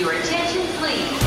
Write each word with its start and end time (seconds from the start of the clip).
Your 0.00 0.12
attention, 0.12 0.62
please. 0.78 1.20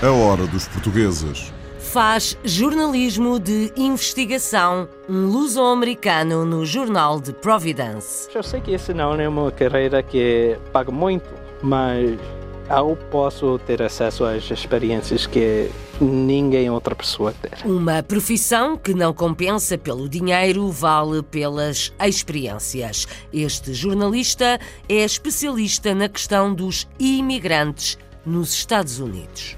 A 0.00 0.10
hora 0.12 0.46
dos 0.46 0.68
portugueses. 0.68 1.52
Faz 1.80 2.38
jornalismo 2.44 3.40
de 3.40 3.72
investigação, 3.76 4.88
um 5.08 5.26
luso-americano 5.26 6.44
no 6.44 6.64
jornal 6.64 7.20
de 7.20 7.32
Providence. 7.32 8.28
Eu 8.32 8.44
sei 8.44 8.60
que 8.60 8.72
isso 8.72 8.94
não 8.94 9.14
é 9.14 9.28
uma 9.28 9.50
carreira 9.50 10.04
que 10.04 10.56
paga 10.72 10.92
muito, 10.92 11.28
mas 11.62 12.16
eu 12.68 12.96
posso 13.10 13.58
ter 13.60 13.82
acesso 13.82 14.24
às 14.24 14.50
experiências 14.50 15.26
que 15.26 15.70
ninguém 16.00 16.68
outra 16.70 16.94
pessoa 16.94 17.32
ter. 17.32 17.58
Uma 17.64 18.02
profissão 18.02 18.76
que 18.76 18.92
não 18.94 19.12
compensa 19.12 19.78
pelo 19.78 20.08
dinheiro, 20.08 20.70
vale 20.70 21.22
pelas 21.22 21.92
experiências. 22.00 23.06
Este 23.32 23.72
jornalista 23.72 24.58
é 24.88 25.04
especialista 25.04 25.94
na 25.94 26.08
questão 26.08 26.54
dos 26.54 26.88
imigrantes 26.98 27.98
nos 28.24 28.52
Estados 28.52 28.98
Unidos. 28.98 29.56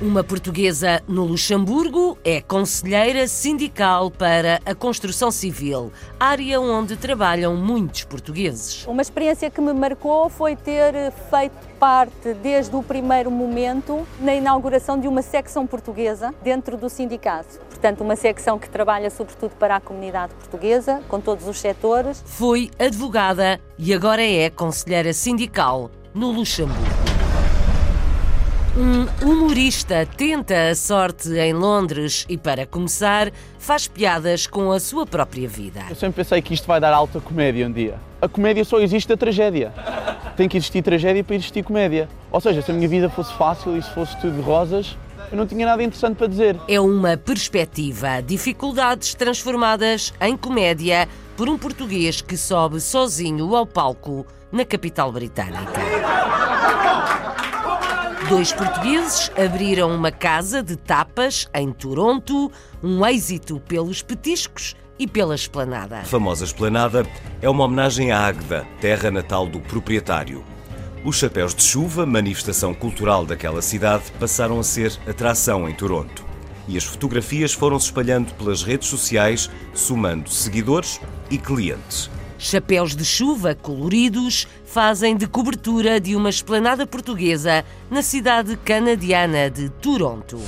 Uma 0.00 0.22
portuguesa 0.22 1.02
no 1.08 1.24
Luxemburgo 1.24 2.16
é 2.24 2.40
conselheira 2.40 3.26
sindical 3.26 4.12
para 4.12 4.60
a 4.64 4.72
construção 4.72 5.28
civil, 5.28 5.92
área 6.20 6.60
onde 6.60 6.96
trabalham 6.96 7.56
muitos 7.56 8.04
portugueses. 8.04 8.86
Uma 8.86 9.02
experiência 9.02 9.50
que 9.50 9.60
me 9.60 9.72
marcou 9.72 10.28
foi 10.28 10.54
ter 10.54 11.10
feito 11.28 11.56
parte 11.80 12.32
desde 12.34 12.76
o 12.76 12.82
primeiro 12.82 13.28
momento 13.28 14.06
na 14.20 14.36
inauguração 14.36 15.00
de 15.00 15.08
uma 15.08 15.20
secção 15.20 15.66
portuguesa 15.66 16.32
dentro 16.44 16.76
do 16.76 16.88
sindicato. 16.88 17.58
Portanto, 17.68 18.02
uma 18.02 18.14
secção 18.14 18.56
que 18.56 18.70
trabalha 18.70 19.10
sobretudo 19.10 19.56
para 19.56 19.74
a 19.74 19.80
comunidade 19.80 20.32
portuguesa, 20.34 21.02
com 21.08 21.20
todos 21.20 21.48
os 21.48 21.58
setores. 21.58 22.22
Foi 22.24 22.70
advogada 22.78 23.60
e 23.76 23.92
agora 23.92 24.22
é 24.22 24.48
conselheira 24.48 25.12
sindical 25.12 25.90
no 26.14 26.30
Luxemburgo. 26.30 27.17
Um 28.78 29.08
humorista 29.28 30.06
tenta 30.06 30.68
a 30.68 30.74
sorte 30.76 31.30
em 31.30 31.52
Londres 31.52 32.24
e, 32.28 32.38
para 32.38 32.64
começar, 32.64 33.32
faz 33.58 33.88
piadas 33.88 34.46
com 34.46 34.70
a 34.70 34.78
sua 34.78 35.04
própria 35.04 35.48
vida. 35.48 35.80
Eu 35.90 35.96
sempre 35.96 36.22
pensei 36.22 36.40
que 36.40 36.54
isto 36.54 36.64
vai 36.64 36.78
dar 36.78 36.94
alta 36.94 37.20
comédia 37.20 37.66
um 37.66 37.72
dia. 37.72 37.96
A 38.22 38.28
comédia 38.28 38.64
só 38.64 38.78
existe 38.78 39.08
da 39.08 39.16
tragédia. 39.16 39.74
Tem 40.36 40.48
que 40.48 40.56
existir 40.56 40.80
tragédia 40.80 41.24
para 41.24 41.34
existir 41.34 41.64
comédia. 41.64 42.08
Ou 42.30 42.40
seja, 42.40 42.62
se 42.62 42.70
a 42.70 42.74
minha 42.74 42.86
vida 42.86 43.10
fosse 43.10 43.34
fácil 43.34 43.76
e 43.76 43.82
se 43.82 43.90
fosse 43.90 44.16
tudo 44.20 44.36
de 44.36 44.42
rosas, 44.42 44.96
eu 45.32 45.36
não 45.36 45.44
tinha 45.44 45.66
nada 45.66 45.82
interessante 45.82 46.14
para 46.14 46.28
dizer. 46.28 46.56
É 46.68 46.78
uma 46.78 47.16
perspectiva, 47.16 48.22
dificuldades 48.22 49.12
transformadas 49.12 50.14
em 50.20 50.36
comédia 50.36 51.08
por 51.36 51.48
um 51.48 51.58
português 51.58 52.20
que 52.20 52.36
sobe 52.36 52.80
sozinho 52.80 53.56
ao 53.56 53.66
palco 53.66 54.24
na 54.52 54.64
capital 54.64 55.10
britânica. 55.10 55.80
Dois 58.28 58.52
portugueses 58.52 59.32
abriram 59.42 59.90
uma 59.90 60.12
casa 60.12 60.62
de 60.62 60.76
tapas 60.76 61.48
em 61.54 61.72
Toronto, 61.72 62.52
um 62.82 63.04
êxito 63.06 63.58
pelos 63.60 64.02
petiscos 64.02 64.76
e 64.98 65.06
pela 65.06 65.34
esplanada. 65.34 66.00
A 66.00 66.04
famosa 66.04 66.44
esplanada 66.44 67.06
é 67.40 67.48
uma 67.48 67.64
homenagem 67.64 68.12
à 68.12 68.26
Águeda, 68.26 68.66
terra 68.82 69.10
natal 69.10 69.46
do 69.46 69.60
proprietário. 69.60 70.44
Os 71.02 71.16
chapéus 71.16 71.54
de 71.54 71.62
chuva, 71.62 72.04
manifestação 72.04 72.74
cultural 72.74 73.24
daquela 73.24 73.62
cidade, 73.62 74.12
passaram 74.20 74.60
a 74.60 74.64
ser 74.64 74.92
atração 75.08 75.66
em 75.66 75.72
Toronto. 75.72 76.22
E 76.68 76.76
as 76.76 76.84
fotografias 76.84 77.54
foram 77.54 77.80
se 77.80 77.86
espalhando 77.86 78.34
pelas 78.34 78.62
redes 78.62 78.88
sociais, 78.88 79.50
somando 79.72 80.28
seguidores 80.28 81.00
e 81.30 81.38
clientes. 81.38 82.10
Chapéus 82.38 82.94
de 82.94 83.04
chuva 83.04 83.56
coloridos 83.56 84.46
fazem 84.64 85.16
de 85.16 85.26
cobertura 85.26 86.00
de 86.00 86.14
uma 86.14 86.30
esplanada 86.30 86.86
portuguesa 86.86 87.64
na 87.90 88.00
cidade 88.00 88.56
canadiana 88.58 89.50
de 89.50 89.68
Toronto. 89.68 90.40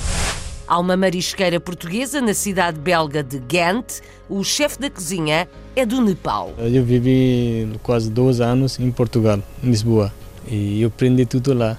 Há 0.68 0.78
uma 0.78 0.96
marisqueira 0.96 1.58
portuguesa 1.58 2.20
na 2.20 2.32
cidade 2.32 2.78
belga 2.78 3.24
de 3.24 3.40
Ghent. 3.40 4.02
O 4.28 4.44
chefe 4.44 4.78
da 4.78 4.88
cozinha 4.88 5.48
é 5.74 5.84
do 5.84 6.00
Nepal. 6.00 6.54
Eu 6.58 6.84
vivi 6.84 7.68
quase 7.82 8.08
dois 8.08 8.40
anos 8.40 8.78
em 8.78 8.92
Portugal, 8.92 9.42
em 9.60 9.70
Lisboa, 9.70 10.12
e 10.46 10.82
eu 10.82 10.88
aprendi 10.88 11.26
tudo 11.26 11.52
lá. 11.52 11.76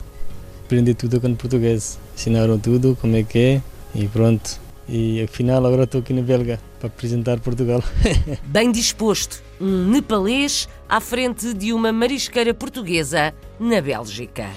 Aprendi 0.65 0.93
tudo 0.93 1.21
com 1.21 1.33
português. 1.35 1.97
Ensinaram 2.15 2.59
tudo, 2.59 2.97
como 2.99 3.15
é 3.15 3.23
que 3.23 3.39
é, 3.39 3.61
e 3.95 4.09
pronto. 4.09 4.59
E 4.89 5.21
afinal 5.21 5.65
agora 5.65 5.85
estou 5.85 6.01
aqui 6.01 6.11
na 6.11 6.21
Belga 6.21 6.59
para 6.81 6.87
apresentar 6.87 7.39
Portugal. 7.39 7.83
Bem 8.43 8.71
disposto, 8.71 9.41
um 9.59 9.85
nepalês 9.89 10.67
à 10.89 10.99
frente 10.99 11.53
de 11.53 11.71
uma 11.71 11.91
marisqueira 11.91 12.53
portuguesa 12.53 13.33
na 13.59 13.79
Bélgica. 13.79 14.47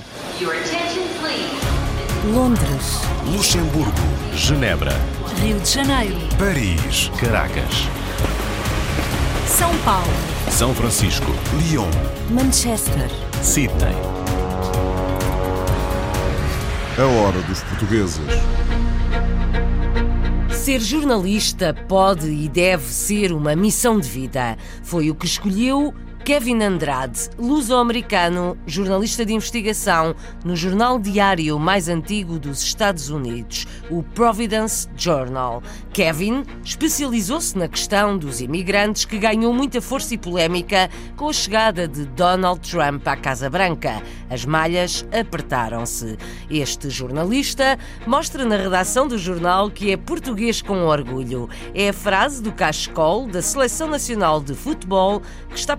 Londres, 2.32 3.02
Luxemburgo, 3.36 3.92
Genebra, 4.34 4.94
Rio 5.42 5.60
de 5.60 5.68
Janeiro, 5.68 6.16
Paris, 6.38 7.10
Caracas, 7.20 7.84
São 9.46 9.76
Paulo, 9.84 10.08
São 10.50 10.74
Francisco, 10.74 11.30
Lyon, 11.58 11.90
Manchester, 12.30 13.10
Sydney. 13.42 13.94
A 16.96 17.04
hora 17.04 17.42
dos 17.42 17.62
portugueses. 17.64 18.63
Ser 20.64 20.80
jornalista 20.80 21.74
pode 21.74 22.26
e 22.26 22.48
deve 22.48 22.90
ser 22.90 23.32
uma 23.32 23.54
missão 23.54 24.00
de 24.00 24.08
vida. 24.08 24.56
Foi 24.82 25.10
o 25.10 25.14
que 25.14 25.26
escolheu 25.26 25.92
Kevin 26.24 26.62
Andrade, 26.62 27.28
luso-americano, 27.38 28.56
jornalista 28.66 29.26
de 29.26 29.34
investigação 29.34 30.16
no 30.42 30.56
jornal 30.56 30.98
diário 30.98 31.58
mais 31.58 31.86
antigo 31.86 32.38
dos 32.38 32.62
Estados 32.62 33.10
Unidos, 33.10 33.66
o 33.90 34.02
Providence 34.02 34.88
Journal. 34.96 35.62
Kevin 35.92 36.42
especializou-se 36.64 37.58
na 37.58 37.68
questão 37.68 38.16
dos 38.16 38.40
imigrantes 38.40 39.04
que 39.04 39.18
ganhou 39.18 39.52
muita 39.52 39.82
força 39.82 40.14
e 40.14 40.18
polémica 40.18 40.88
com 41.14 41.28
a 41.28 41.32
chegada 41.32 41.86
de 41.86 42.06
Donald 42.06 42.58
Trump 42.70 43.06
à 43.06 43.16
Casa 43.16 43.50
Branca. 43.50 44.02
As 44.30 44.46
malhas 44.46 45.06
apertaram-se. 45.12 46.16
Este 46.50 46.88
jornalista 46.88 47.78
mostra 48.06 48.46
na 48.46 48.56
redação 48.56 49.06
do 49.06 49.18
jornal 49.18 49.70
que 49.70 49.92
é 49.92 49.96
português 49.98 50.62
com 50.62 50.86
orgulho. 50.86 51.50
É 51.74 51.90
a 51.90 51.92
frase 51.92 52.42
do 52.42 52.50
cachecol 52.50 53.26
da 53.26 53.42
Seleção 53.42 53.88
Nacional 53.88 54.40
de 54.40 54.54
Futebol 54.54 55.20
que 55.50 55.58
está 55.58 55.76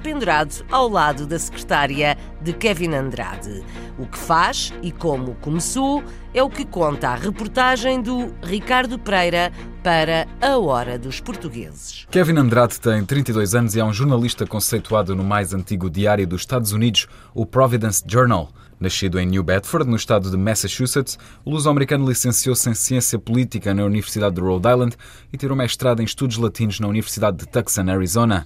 ao 0.69 0.89
lado 0.89 1.25
da 1.25 1.39
secretária 1.39 2.17
de 2.41 2.51
Kevin 2.51 2.93
Andrade. 2.93 3.63
O 3.97 4.05
que 4.05 4.17
faz 4.17 4.73
e 4.81 4.91
como 4.91 5.35
começou 5.35 6.03
é 6.33 6.43
o 6.43 6.49
que 6.49 6.65
conta 6.65 7.09
a 7.09 7.15
reportagem 7.15 8.01
do 8.01 8.33
Ricardo 8.43 8.99
Pereira 8.99 9.51
para 9.81 10.27
a 10.41 10.57
Hora 10.57 10.99
dos 10.99 11.21
Portugueses. 11.21 12.05
Kevin 12.11 12.37
Andrade 12.37 12.79
tem 12.79 13.05
32 13.05 13.55
anos 13.55 13.75
e 13.75 13.79
é 13.79 13.85
um 13.85 13.93
jornalista 13.93 14.45
conceituado 14.45 15.15
no 15.15 15.23
mais 15.23 15.53
antigo 15.53 15.89
diário 15.89 16.27
dos 16.27 16.41
Estados 16.41 16.71
Unidos, 16.71 17.07
o 17.33 17.45
Providence 17.45 18.03
Journal. 18.05 18.49
Nascido 18.79 19.17
em 19.17 19.25
New 19.25 19.41
Bedford, 19.41 19.89
no 19.89 19.95
estado 19.95 20.29
de 20.29 20.35
Massachusetts, 20.35 21.17
o 21.45 21.51
luso-americano 21.51 22.07
licenciou-se 22.07 22.69
em 22.69 22.73
Ciência 22.73 23.17
Política 23.17 23.73
na 23.73 23.85
Universidade 23.85 24.35
de 24.35 24.41
Rhode 24.41 24.67
Island 24.67 24.97
e 25.31 25.37
tirou 25.37 25.55
mestrado 25.55 26.01
em 26.01 26.05
Estudos 26.05 26.37
Latinos 26.37 26.79
na 26.79 26.87
Universidade 26.87 27.37
de 27.37 27.47
Tucson, 27.47 27.89
Arizona. 27.89 28.45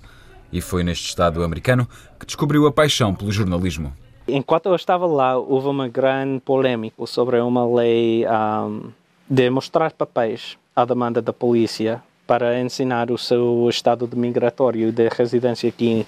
E 0.52 0.62
foi 0.62 0.84
neste 0.84 1.08
estado 1.08 1.44
americano 1.44 1.88
que 2.20 2.26
descobriu 2.26 2.66
a 2.68 2.72
paixão 2.72 3.14
pelo 3.14 3.32
jornalismo. 3.32 3.94
Enquanto 4.28 4.68
eu 4.68 4.76
estava 4.76 5.06
lá, 5.06 5.38
houve 5.38 5.68
uma 5.68 5.88
grande 5.88 6.40
polêmica 6.42 7.06
sobre 7.06 7.40
uma 7.40 7.66
lei 7.66 8.26
um, 8.28 8.92
de 9.30 9.50
mostrar 9.50 9.92
papéis 9.92 10.58
à 10.76 10.86
demanda 10.86 11.22
da 11.22 11.34
polícia 11.34 12.02
para 12.28 12.60
ensinar 12.60 13.10
o 13.10 13.18
seu 13.18 13.68
estado 13.69 14.06
de 14.07 14.16
migratório 14.16 14.92
de 14.92 15.10
residência 15.10 15.68
aqui 15.68 16.06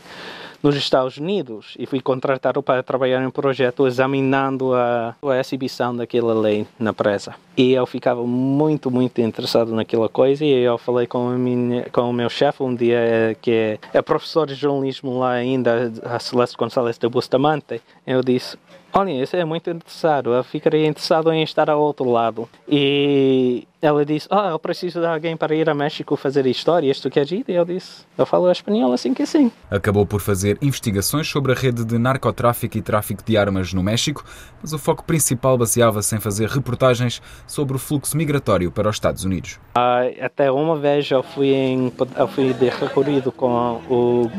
nos 0.61 0.75
Estados 0.75 1.17
Unidos 1.17 1.75
e 1.77 1.85
fui 1.85 1.99
contratado 1.99 2.61
para 2.61 2.83
trabalhar 2.83 3.21
em 3.21 3.25
um 3.25 3.31
projeto 3.31 3.87
examinando 3.87 4.73
a, 4.73 5.15
a 5.23 5.39
exibição 5.39 5.95
daquela 5.95 6.33
lei 6.33 6.67
na 6.79 6.93
presa. 6.93 7.35
E 7.57 7.73
eu 7.73 7.85
ficava 7.85 8.25
muito, 8.25 8.89
muito 8.89 9.19
interessado 9.21 9.73
naquela 9.73 10.07
coisa 10.07 10.45
e 10.45 10.51
eu 10.51 10.77
falei 10.77 11.07
com, 11.07 11.29
minha, 11.29 11.85
com 11.91 12.09
o 12.09 12.13
meu 12.13 12.29
chefe 12.29 12.63
um 12.63 12.73
dia 12.73 12.97
eh, 12.97 13.35
que 13.41 13.79
é 13.93 14.01
professor 14.01 14.47
de 14.47 14.55
jornalismo 14.55 15.19
lá 15.19 15.31
ainda, 15.31 15.91
a 16.03 16.19
Celeste 16.19 16.55
Gonçalves 16.57 16.97
de 16.97 17.07
Bustamante. 17.07 17.81
Eu 18.05 18.21
disse, 18.21 18.57
Olha, 18.93 19.23
isso 19.23 19.35
é 19.35 19.45
muito 19.45 19.69
interessado. 19.69 20.33
Eu 20.33 20.43
ficaria 20.43 20.85
interessado 20.85 21.31
em 21.31 21.41
estar 21.43 21.69
ao 21.69 21.81
outro 21.81 22.09
lado. 22.09 22.47
E 22.67 23.65
ela 23.81 24.05
disse: 24.05 24.27
Ah, 24.29 24.49
eu 24.51 24.59
preciso 24.59 24.99
de 24.99 25.05
alguém 25.05 25.37
para 25.37 25.55
ir 25.55 25.69
a 25.69 25.73
México 25.73 26.15
fazer 26.15 26.45
histórias. 26.45 26.99
Tu 26.99 27.09
queres 27.09 27.31
ir? 27.31 27.45
E 27.47 27.53
eu 27.53 27.63
disse: 27.63 28.05
Eu 28.17 28.25
falo 28.25 28.51
espanhol, 28.51 28.91
assim 28.91 29.13
que 29.13 29.25
sim. 29.25 29.51
Acabou 29.69 30.05
por 30.05 30.19
fazer 30.19 30.57
investigações 30.61 31.27
sobre 31.27 31.53
a 31.53 31.55
rede 31.55 31.85
de 31.85 31.97
narcotráfico 31.97 32.77
e 32.77 32.81
tráfico 32.81 33.23
de 33.23 33.37
armas 33.37 33.73
no 33.73 33.81
México, 33.81 34.25
mas 34.61 34.73
o 34.73 34.77
foco 34.77 35.03
principal 35.03 35.57
baseava-se 35.57 36.15
em 36.15 36.19
fazer 36.19 36.49
reportagens 36.49 37.21
sobre 37.47 37.75
o 37.75 37.79
fluxo 37.79 38.17
migratório 38.17 38.71
para 38.71 38.89
os 38.89 38.95
Estados 38.97 39.23
Unidos. 39.23 39.57
Ah, 39.75 40.01
até 40.19 40.51
uma 40.51 40.75
vez 40.75 41.09
eu 41.09 41.23
fui, 41.23 41.53
em, 41.53 41.93
eu 42.17 42.27
fui 42.27 42.53
de 42.53 42.69
recorrido 42.69 43.31
com 43.31 43.81
o 43.89 44.31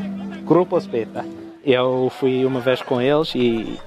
Grupo 0.45 0.75
Ospeta. 0.75 1.25
Eu 1.65 2.11
fui 2.19 2.45
uma 2.45 2.59
vez 2.59 2.81
com 2.81 3.01
eles 3.01 3.33
e 3.35 3.79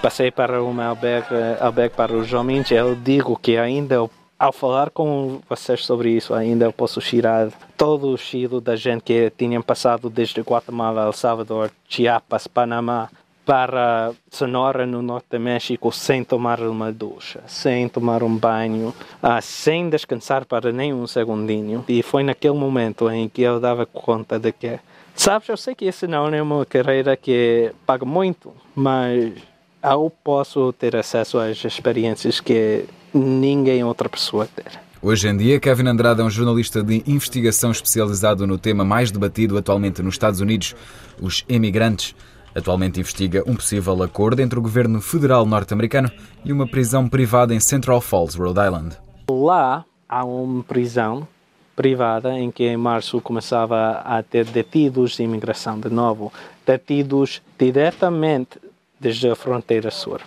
passei 0.00 0.30
para 0.30 0.62
uma 0.62 0.86
albergue, 0.86 1.34
albergue 1.60 1.94
para 1.94 2.12
os 2.12 2.32
homens. 2.32 2.70
Eu 2.70 2.94
digo 2.94 3.38
que 3.40 3.56
ainda 3.56 4.08
ao 4.38 4.52
falar 4.52 4.88
com 4.88 5.40
vocês 5.48 5.84
sobre 5.84 6.10
isso, 6.12 6.32
ainda 6.32 6.64
eu 6.64 6.72
posso 6.72 6.98
tirar 7.00 7.50
todo 7.76 8.08
o 8.08 8.16
cheiro 8.16 8.58
da 8.58 8.74
gente 8.74 9.02
que 9.02 9.30
tinham 9.36 9.60
passado 9.60 10.08
desde 10.08 10.40
Guatemala, 10.40 11.04
El 11.04 11.12
Salvador, 11.12 11.70
Chiapas, 11.86 12.46
Panamá, 12.46 13.10
para 13.44 14.12
Sonora, 14.30 14.86
no 14.86 15.02
norte 15.02 15.26
do 15.32 15.40
México, 15.40 15.92
sem 15.92 16.24
tomar 16.24 16.60
uma 16.60 16.90
ducha, 16.90 17.42
sem 17.46 17.86
tomar 17.86 18.22
um 18.22 18.34
banho, 18.34 18.94
ah, 19.22 19.42
sem 19.42 19.90
descansar 19.90 20.46
para 20.46 20.72
nem 20.72 20.94
um 20.94 21.06
segundinho. 21.06 21.84
E 21.86 22.02
foi 22.02 22.22
naquele 22.22 22.54
momento 22.54 23.10
em 23.10 23.28
que 23.28 23.42
eu 23.42 23.60
dava 23.60 23.84
conta 23.84 24.38
de 24.38 24.52
que, 24.52 24.78
sabes, 25.14 25.48
eu 25.50 25.56
sei 25.56 25.74
que 25.74 25.86
essa 25.86 26.06
não 26.06 26.28
é 26.28 26.40
uma 26.40 26.64
carreira 26.64 27.14
que 27.16 27.72
paga 27.84 28.06
muito, 28.06 28.54
mas 28.74 29.34
eu 29.82 30.12
posso 30.22 30.72
ter 30.72 30.96
acesso 30.96 31.38
às 31.38 31.64
experiências 31.64 32.40
que 32.40 32.84
ninguém 33.12 33.82
outra 33.84 34.08
pessoa 34.08 34.46
ter. 34.46 34.78
Hoje 35.02 35.28
em 35.28 35.36
dia, 35.36 35.58
Kevin 35.58 35.88
Andrade 35.88 36.20
é 36.20 36.24
um 36.24 36.28
jornalista 36.30 36.82
de 36.82 37.02
investigação 37.06 37.70
especializado 37.70 38.46
no 38.46 38.58
tema 38.58 38.84
mais 38.84 39.10
debatido 39.10 39.56
atualmente 39.56 40.02
nos 40.02 40.14
Estados 40.14 40.40
Unidos, 40.40 40.74
os 41.20 41.44
imigrantes. 41.48 42.14
Atualmente 42.54 43.00
investiga 43.00 43.42
um 43.46 43.54
possível 43.54 44.02
acordo 44.02 44.40
entre 44.40 44.58
o 44.58 44.62
governo 44.62 45.00
federal 45.00 45.46
norte-americano 45.46 46.10
e 46.44 46.52
uma 46.52 46.66
prisão 46.66 47.08
privada 47.08 47.54
em 47.54 47.60
Central 47.60 48.00
Falls, 48.00 48.36
Rhode 48.36 48.60
Island. 48.60 48.96
Lá 49.30 49.84
há 50.06 50.24
uma 50.24 50.62
prisão 50.64 51.26
privada 51.74 52.38
em 52.38 52.50
que 52.50 52.64
em 52.64 52.76
março 52.76 53.22
começava 53.22 54.02
a 54.04 54.22
ter 54.22 54.44
detidos 54.44 55.12
de 55.12 55.22
imigração 55.22 55.80
de 55.80 55.88
novo, 55.88 56.30
detidos 56.66 57.40
diretamente 57.58 58.58
desde 59.00 59.28
a 59.30 59.34
fronteira 59.34 59.90
sul. 59.90 60.20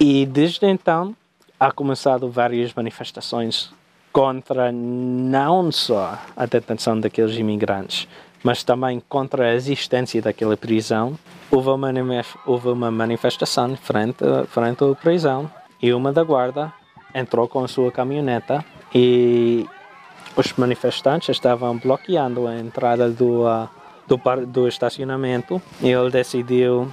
E 0.00 0.26
desde 0.26 0.66
então 0.66 1.16
há 1.58 1.70
começado 1.70 2.28
várias 2.28 2.74
manifestações 2.74 3.72
contra 4.12 4.70
não 4.70 5.72
só 5.72 6.18
a 6.36 6.46
detenção 6.46 6.98
daqueles 6.98 7.36
imigrantes, 7.36 8.06
mas 8.42 8.62
também 8.62 9.02
contra 9.08 9.46
a 9.46 9.54
existência 9.54 10.20
daquela 10.20 10.56
prisão. 10.56 11.18
Houve 11.50 11.70
uma, 11.70 11.90
houve 12.44 12.68
uma 12.68 12.90
manifestação 12.90 13.76
frente, 13.76 14.24
frente 14.48 14.84
à 14.84 14.94
prisão 14.94 15.50
e 15.80 15.92
uma 15.92 16.12
da 16.12 16.22
guarda 16.22 16.72
entrou 17.14 17.48
com 17.48 17.64
a 17.64 17.68
sua 17.68 17.92
caminhoneta 17.92 18.64
e 18.94 19.66
os 20.36 20.52
manifestantes 20.54 21.28
estavam 21.28 21.78
bloqueando 21.78 22.46
a 22.46 22.58
entrada 22.58 23.08
do, 23.08 23.46
uh, 23.46 23.68
do, 24.06 24.20
do 24.46 24.68
estacionamento 24.68 25.62
e 25.80 25.90
ele 25.90 26.10
decidiu 26.10 26.92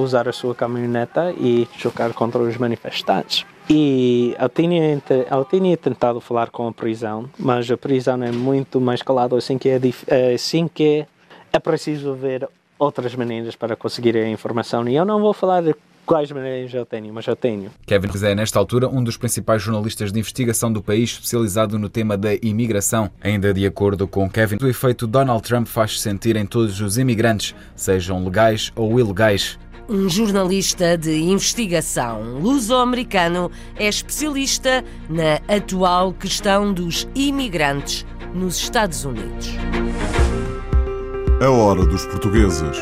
usar 0.00 0.28
a 0.28 0.32
sua 0.32 0.54
caminhoneta 0.54 1.32
e 1.32 1.66
chocar 1.76 2.12
contra 2.12 2.40
os 2.40 2.56
manifestantes. 2.56 3.44
E 3.68 4.36
eu 4.38 4.48
tinha, 4.48 5.02
eu 5.30 5.44
tinha 5.44 5.76
tentado 5.76 6.20
falar 6.20 6.50
com 6.50 6.68
a 6.68 6.72
prisão, 6.72 7.28
mas 7.38 7.68
a 7.70 7.76
prisão 7.76 8.22
é 8.22 8.30
muito 8.30 8.80
mais 8.80 9.02
calada, 9.02 9.36
assim 9.36 9.58
que 9.58 9.68
é, 9.68 9.80
é, 10.06 10.34
assim 10.34 10.68
que 10.68 11.04
é 11.52 11.58
preciso 11.58 12.14
ver 12.14 12.48
outras 12.78 13.14
maneiras 13.14 13.56
para 13.56 13.74
conseguir 13.74 14.16
a 14.16 14.28
informação. 14.28 14.88
E 14.88 14.94
eu 14.94 15.04
não 15.04 15.20
vou 15.20 15.32
falar 15.32 15.62
de 15.62 15.74
quais 16.06 16.30
maneiras 16.30 16.72
eu 16.72 16.86
tenho, 16.86 17.12
mas 17.12 17.26
eu 17.26 17.34
tenho. 17.34 17.70
Kevin 17.84 18.08
é, 18.24 18.34
nesta 18.34 18.58
altura, 18.58 18.88
um 18.88 19.02
dos 19.02 19.16
principais 19.16 19.60
jornalistas 19.60 20.12
de 20.12 20.18
investigação 20.20 20.72
do 20.72 20.80
país, 20.80 21.10
especializado 21.10 21.78
no 21.78 21.88
tema 21.88 22.16
da 22.16 22.34
imigração. 22.34 23.10
Ainda 23.20 23.52
de 23.52 23.66
acordo 23.66 24.06
com 24.06 24.30
Kevin, 24.30 24.58
o 24.62 24.68
efeito 24.68 25.06
Donald 25.06 25.42
Trump 25.42 25.66
faz 25.66 26.00
sentir 26.00 26.36
em 26.36 26.46
todos 26.46 26.80
os 26.80 26.96
imigrantes, 26.96 27.54
sejam 27.74 28.24
legais 28.24 28.72
ou 28.76 28.98
ilegais. 29.00 29.58
Um 29.88 30.08
jornalista 30.08 30.98
de 30.98 31.16
investigação 31.16 32.40
luso-americano 32.40 33.52
é 33.76 33.86
especialista 33.86 34.84
na 35.08 35.40
atual 35.46 36.12
questão 36.12 36.72
dos 36.72 37.08
imigrantes 37.14 38.04
nos 38.34 38.56
Estados 38.56 39.04
Unidos. 39.04 39.54
A 41.40 41.48
hora 41.48 41.86
dos 41.86 42.04
portugueses. 42.06 42.76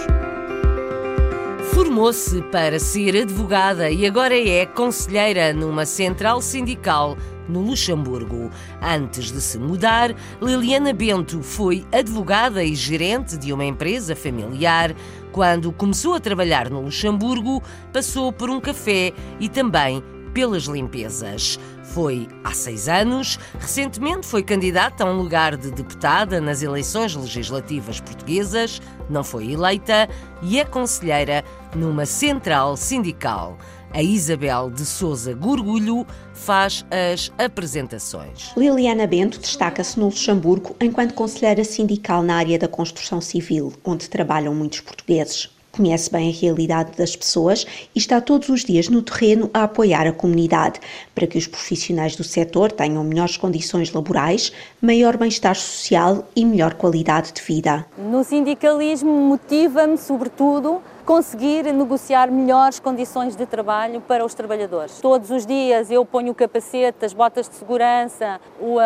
Formou-se 1.74 2.40
para 2.50 2.78
ser 2.78 3.14
advogada 3.20 3.90
e 3.90 4.06
agora 4.06 4.38
é 4.38 4.64
conselheira 4.64 5.52
numa 5.52 5.84
central 5.84 6.40
sindical 6.40 7.18
no 7.48 7.60
Luxemburgo. 7.60 8.50
Antes 8.80 9.30
de 9.30 9.40
se 9.40 9.58
mudar, 9.58 10.14
Liliana 10.40 10.92
Bento 10.92 11.42
foi 11.42 11.84
advogada 11.92 12.64
e 12.64 12.74
gerente 12.74 13.36
de 13.36 13.52
uma 13.52 13.64
empresa 13.64 14.16
familiar. 14.16 14.94
Quando 15.34 15.72
começou 15.72 16.14
a 16.14 16.20
trabalhar 16.20 16.70
no 16.70 16.80
Luxemburgo, 16.82 17.60
passou 17.92 18.32
por 18.32 18.48
um 18.48 18.60
café 18.60 19.12
e 19.40 19.48
também 19.48 20.00
pelas 20.32 20.62
limpezas. 20.62 21.58
Foi 21.84 22.26
há 22.42 22.52
seis 22.52 22.88
anos, 22.88 23.38
recentemente 23.58 24.26
foi 24.26 24.42
candidata 24.42 25.04
a 25.04 25.06
um 25.06 25.18
lugar 25.18 25.56
de 25.56 25.70
deputada 25.70 26.40
nas 26.40 26.62
eleições 26.62 27.14
legislativas 27.14 28.00
portuguesas, 28.00 28.80
não 29.08 29.22
foi 29.22 29.52
eleita 29.52 30.08
e 30.42 30.58
é 30.58 30.64
conselheira 30.64 31.44
numa 31.74 32.06
central 32.06 32.76
sindical. 32.76 33.56
A 33.92 34.02
Isabel 34.02 34.70
de 34.70 34.84
Souza 34.84 35.32
Gurgulho 35.34 36.04
faz 36.32 36.84
as 36.90 37.30
apresentações. 37.38 38.50
Liliana 38.56 39.06
Bento 39.06 39.38
destaca-se 39.38 40.00
no 40.00 40.06
Luxemburgo 40.06 40.74
enquanto 40.80 41.14
conselheira 41.14 41.62
sindical 41.62 42.20
na 42.20 42.34
área 42.34 42.58
da 42.58 42.66
construção 42.66 43.20
civil, 43.20 43.72
onde 43.84 44.08
trabalham 44.08 44.52
muitos 44.52 44.80
portugueses. 44.80 45.53
Conhece 45.76 46.08
bem 46.08 46.30
a 46.30 46.32
realidade 46.32 46.92
das 46.96 47.16
pessoas 47.16 47.66
e 47.92 47.98
está 47.98 48.20
todos 48.20 48.48
os 48.48 48.64
dias 48.64 48.88
no 48.88 49.02
terreno 49.02 49.50
a 49.52 49.64
apoiar 49.64 50.06
a 50.06 50.12
comunidade 50.12 50.78
para 51.12 51.26
que 51.26 51.36
os 51.36 51.48
profissionais 51.48 52.14
do 52.14 52.22
setor 52.22 52.70
tenham 52.70 53.02
melhores 53.02 53.36
condições 53.36 53.92
laborais, 53.92 54.52
maior 54.80 55.16
bem-estar 55.16 55.56
social 55.56 56.28
e 56.36 56.44
melhor 56.44 56.74
qualidade 56.74 57.32
de 57.32 57.42
vida. 57.42 57.84
No 57.98 58.22
sindicalismo 58.22 59.10
motiva-me, 59.10 59.98
sobretudo, 59.98 60.80
conseguir 61.04 61.64
negociar 61.72 62.30
melhores 62.30 62.80
condições 62.80 63.36
de 63.36 63.44
trabalho 63.44 64.00
para 64.00 64.24
os 64.24 64.32
trabalhadores. 64.32 65.00
Todos 65.00 65.30
os 65.30 65.44
dias 65.44 65.90
eu 65.90 66.04
ponho 66.04 66.32
o 66.32 66.34
capacete, 66.34 67.04
as 67.04 67.12
botas 67.12 67.48
de 67.48 67.54
segurança, 67.56 68.40
o, 68.58 68.78
uh, 68.78 68.80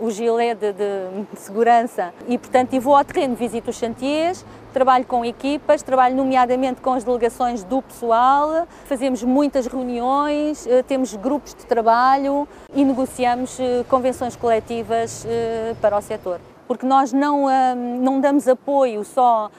o 0.00 0.10
gilet 0.10 0.58
de, 0.58 0.72
de, 0.72 1.38
segurança 1.38 2.12
e, 2.26 2.38
portanto, 2.38 2.72
e 2.72 2.78
vou 2.78 2.96
ao 2.96 3.04
terreno, 3.04 3.34
visito 3.34 3.70
os 3.70 3.76
chantiers, 3.76 4.44
trabalho 4.72 5.04
com 5.04 5.24
equipas, 5.24 5.82
trabalho 5.82 6.16
nomeadamente 6.16 6.80
com 6.80 6.92
as 6.92 7.04
delegações 7.04 7.62
do 7.62 7.82
pessoal, 7.82 8.66
fazemos 8.86 9.22
muitas 9.22 9.66
reuniões, 9.66 10.64
uh, 10.64 10.82
temos 10.86 11.14
grupos 11.14 11.54
de 11.54 11.66
trabalho 11.66 12.48
e 12.74 12.82
negociamos 12.82 13.58
uh, 13.58 13.84
convenções 13.88 14.34
coletivas 14.36 15.26
para 15.80 15.96
o 15.96 16.00
setor. 16.00 16.40
Porque 16.66 16.84
nós 16.84 17.12
não, 17.12 17.46
não 17.76 18.20
damos 18.20 18.48
apoio 18.48 19.04
só 19.04 19.50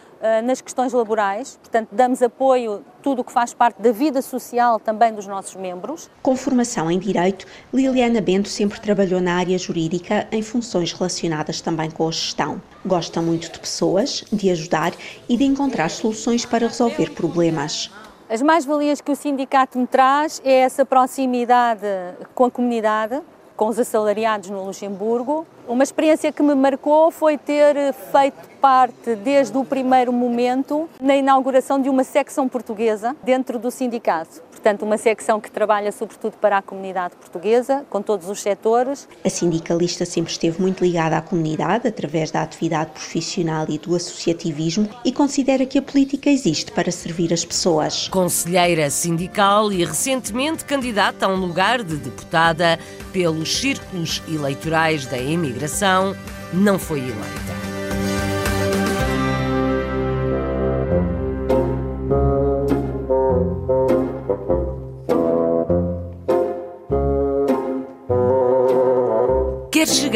nas 0.44 0.62
questões 0.62 0.94
laborais, 0.94 1.58
portanto, 1.62 1.90
damos 1.92 2.22
apoio 2.22 2.84
tudo 3.02 3.22
o 3.22 3.24
que 3.24 3.32
faz 3.32 3.54
parte 3.54 3.82
da 3.82 3.92
vida 3.92 4.22
social 4.22 4.80
também 4.80 5.14
dos 5.14 5.28
nossos 5.28 5.56
membros. 5.56 6.10
Com 6.22 6.36
formação 6.36 6.90
em 6.90 7.00
Direito, 7.00 7.46
Liliana 7.74 8.22
Bento 8.22 8.50
sempre 8.50 8.80
trabalhou 8.80 9.22
na 9.22 9.36
área 9.36 9.58
jurídica 9.58 10.28
em 10.32 10.42
funções 10.42 10.92
relacionadas 10.92 11.62
também 11.62 11.90
com 11.90 12.08
a 12.08 12.12
gestão. 12.12 12.62
Gosta 12.86 13.22
muito 13.22 13.52
de 13.52 13.60
pessoas, 13.60 14.24
de 14.32 14.50
ajudar 14.50 14.94
e 15.28 15.38
de 15.38 15.44
encontrar 15.44 15.90
soluções 15.90 16.46
para 16.46 16.68
resolver 16.68 17.12
problemas. 17.12 17.92
As 18.30 18.42
mais-valias 18.42 19.00
que 19.00 19.10
o 19.10 19.16
sindicato 19.16 19.78
me 19.78 19.88
traz 19.88 20.42
é 20.44 20.60
essa 20.60 20.86
proximidade 20.86 21.88
com 22.36 22.44
a 22.44 22.52
comunidade, 22.52 23.22
com 23.58 23.68
os 23.68 23.80
assalariados 23.80 24.52
no 24.52 24.64
Luxemburgo. 24.64 25.46
Uma 25.68 25.84
experiência 25.84 26.32
que 26.32 26.44
me 26.44 26.54
marcou 26.56 27.12
foi 27.12 27.38
ter 27.38 27.92
feito 27.92 28.48
parte 28.62 29.16
desde 29.16 29.58
o 29.58 29.66
primeiro 29.66 30.14
momento 30.14 30.88
na 31.02 31.16
inauguração 31.16 31.82
de 31.82 31.90
uma 31.90 32.04
secção 32.04 32.48
portuguesa 32.48 33.16
dentro 33.24 33.58
do 33.58 33.72
sindicato. 33.72 34.47
Portanto, 34.58 34.82
uma 34.82 34.98
secção 34.98 35.40
que 35.40 35.52
trabalha 35.52 35.92
sobretudo 35.92 36.34
para 36.38 36.58
a 36.58 36.62
comunidade 36.64 37.16
portuguesa, 37.16 37.86
com 37.92 38.02
todos 38.02 38.28
os 38.28 38.42
setores. 38.42 39.08
A 39.24 39.30
sindicalista 39.30 40.04
sempre 40.04 40.32
esteve 40.32 40.60
muito 40.60 40.84
ligada 40.84 41.16
à 41.16 41.22
comunidade 41.22 41.88
através 41.88 42.32
da 42.32 42.42
atividade 42.42 42.90
profissional 42.90 43.68
e 43.70 43.78
do 43.78 43.96
associativismo 43.96 44.90
e 45.06 45.12
considera 45.12 45.64
que 45.64 45.78
a 45.78 45.82
política 45.82 46.32
existe 46.32 46.72
para 46.72 46.92
servir 46.92 47.32
as 47.32 47.46
pessoas. 47.46 48.08
Conselheira 48.08 48.90
sindical 48.90 49.72
e 49.72 49.86
recentemente 49.86 50.66
candidata 50.66 51.28
a 51.28 51.30
um 51.30 51.36
lugar 51.36 51.84
de 51.84 51.96
deputada 51.96 52.80
pelos 53.14 53.60
círculos 53.60 54.24
eleitorais 54.28 55.06
da 55.06 55.20
imigração, 55.20 56.16
não 56.52 56.80
foi 56.80 57.02
eleita. 57.02 57.67